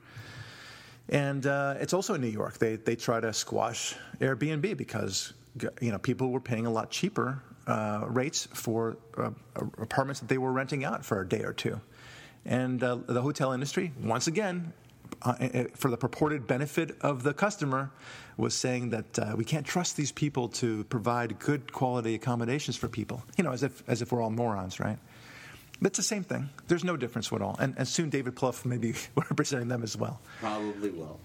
And 1.10 1.46
uh, 1.46 1.76
it's 1.80 1.93
also 1.93 2.13
in 2.15 2.22
New 2.22 2.28
York. 2.28 2.58
They 2.58 2.76
they 2.76 2.96
try 2.96 3.20
to 3.20 3.34
squash 3.34 3.96
Airbnb 4.20 4.76
because 4.78 5.34
you 5.82 5.91
know 5.91 6.00
people 6.00 6.32
were 6.32 6.41
paying 6.41 6.65
a 6.65 6.72
lot 6.72 6.91
cheaper 6.91 7.41
uh, 7.67 8.06
rates 8.08 8.48
for 8.54 8.98
uh, 9.17 9.32
apartments 9.78 10.20
that 10.20 10.30
they 10.30 10.38
were 10.38 10.52
renting 10.52 10.84
out 10.84 11.06
for 11.06 11.22
a 11.22 11.28
day 11.28 11.43
or 11.43 11.54
two. 11.54 11.80
And 12.46 12.82
uh, 12.82 12.98
the 13.08 13.22
hotel 13.22 13.52
industry, 13.52 13.91
once 14.02 14.28
again, 14.28 14.72
uh, 15.22 15.65
for 15.76 15.89
the 15.89 15.98
purported 15.98 16.48
benefit 16.48 16.98
of 17.02 17.24
the 17.24 17.34
customer, 17.34 17.91
was 18.38 18.54
saying 18.54 18.91
that 18.91 19.20
uh, 19.20 19.34
we 19.36 19.43
can't 19.43 19.65
trust 19.65 19.98
these 19.98 20.12
people 20.12 20.48
to 20.48 20.84
provide 20.86 21.39
good 21.39 21.74
quality 21.74 22.15
accommodations 22.15 22.76
for 22.76 22.88
people. 22.88 23.24
You 23.38 23.43
know, 23.43 23.52
as 23.52 23.63
if 23.63 23.84
as 23.88 24.02
if 24.02 24.12
we're 24.12 24.22
all 24.22 24.30
morons, 24.30 24.80
right? 24.80 24.98
But 25.81 25.87
it's 25.87 25.97
the 25.97 26.03
same 26.03 26.23
thing. 26.23 26.49
There's 26.67 26.83
no 26.83 26.97
difference 26.97 27.31
at 27.31 27.41
all. 27.41 27.55
And, 27.59 27.75
and 27.77 27.87
soon 27.87 28.09
David 28.09 28.35
Plouffe 28.35 28.65
may 28.65 28.77
be 28.77 28.93
representing 29.15 29.67
them 29.67 29.83
as 29.83 29.95
well. 29.95 30.19
Probably 30.39 30.89
will. 30.89 31.19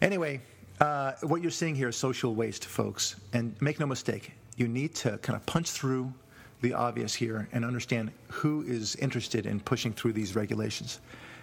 Anyway, 0.00 0.40
uh, 0.80 1.12
what 1.22 1.42
you're 1.42 1.50
seeing 1.50 1.74
here 1.74 1.88
is 1.88 1.96
social 1.96 2.34
waste, 2.34 2.64
folks. 2.64 3.16
And 3.32 3.60
make 3.60 3.78
no 3.78 3.86
mistake, 3.86 4.32
you 4.56 4.68
need 4.68 4.94
to 4.96 5.18
kind 5.18 5.36
of 5.36 5.46
punch 5.46 5.70
through 5.70 6.12
the 6.60 6.74
obvious 6.74 7.14
here 7.14 7.48
and 7.52 7.64
understand 7.64 8.10
who 8.28 8.62
is 8.62 8.96
interested 8.96 9.46
in 9.46 9.60
pushing 9.60 9.92
through 9.92 10.12
these 10.12 10.34
regulations. 10.34 11.00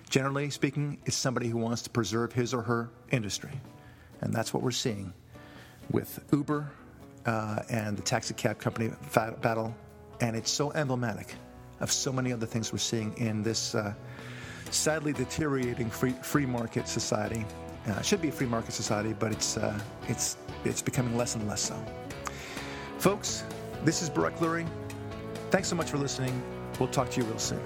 Generally 0.10 0.50
speaking, 0.52 0.98
it's 1.06 1.16
somebody 1.16 1.48
who 1.48 1.58
wants 1.58 1.84
to 1.84 1.90
preserve 1.90 2.34
his 2.34 2.54
or 2.54 2.62
her 2.62 2.90
industry. 3.12 3.52
And 4.22 4.34
that's 4.34 4.54
what 4.54 4.62
we're 4.62 4.72
seeing 4.72 5.14
with 5.90 6.20
Uber 6.32 6.70
uh, 7.26 7.64
and 7.70 7.98
the 7.98 8.02
taxi 8.02 8.34
cab 8.34 8.60
company 8.60 8.92
battle. 9.42 9.74
And 10.20 10.36
it's 10.36 10.52
so 10.52 10.72
emblematic 10.74 11.36
of 11.80 11.92
so 11.92 12.12
many 12.12 12.32
other 12.32 12.46
things 12.46 12.72
we're 12.72 12.80
seeing 12.80 13.16
in 13.18 13.44
this 13.44 13.76
uh, 13.76 13.94
sadly 14.72 15.14
deteriorating 15.14 15.90
free, 15.90 16.12
free 16.22 16.46
market 16.46 16.88
society. 16.88 17.46
Uh, 17.88 17.94
it 18.00 18.06
should 18.06 18.22
be 18.22 18.30
a 18.30 18.32
free 18.32 18.48
market 18.48 18.74
society, 18.74 19.14
but 19.14 19.32
it's, 19.32 19.58
uh, 19.58 19.80
it's, 20.08 20.38
it's 20.64 20.82
becoming 20.82 21.16
less 21.18 21.36
and 21.36 21.48
less 21.48 21.62
so. 21.62 21.80
Folks, 22.98 23.44
this 23.84 24.02
is 24.02 24.10
Barak 24.10 24.36
Lurie. 24.38 24.68
Thanks 25.52 25.68
so 25.68 25.76
much 25.76 25.90
for 25.90 25.98
listening. 25.98 26.42
We'll 26.80 26.90
talk 26.90 27.10
to 27.12 27.22
you 27.22 27.28
real 27.28 27.40
soon. 27.40 27.62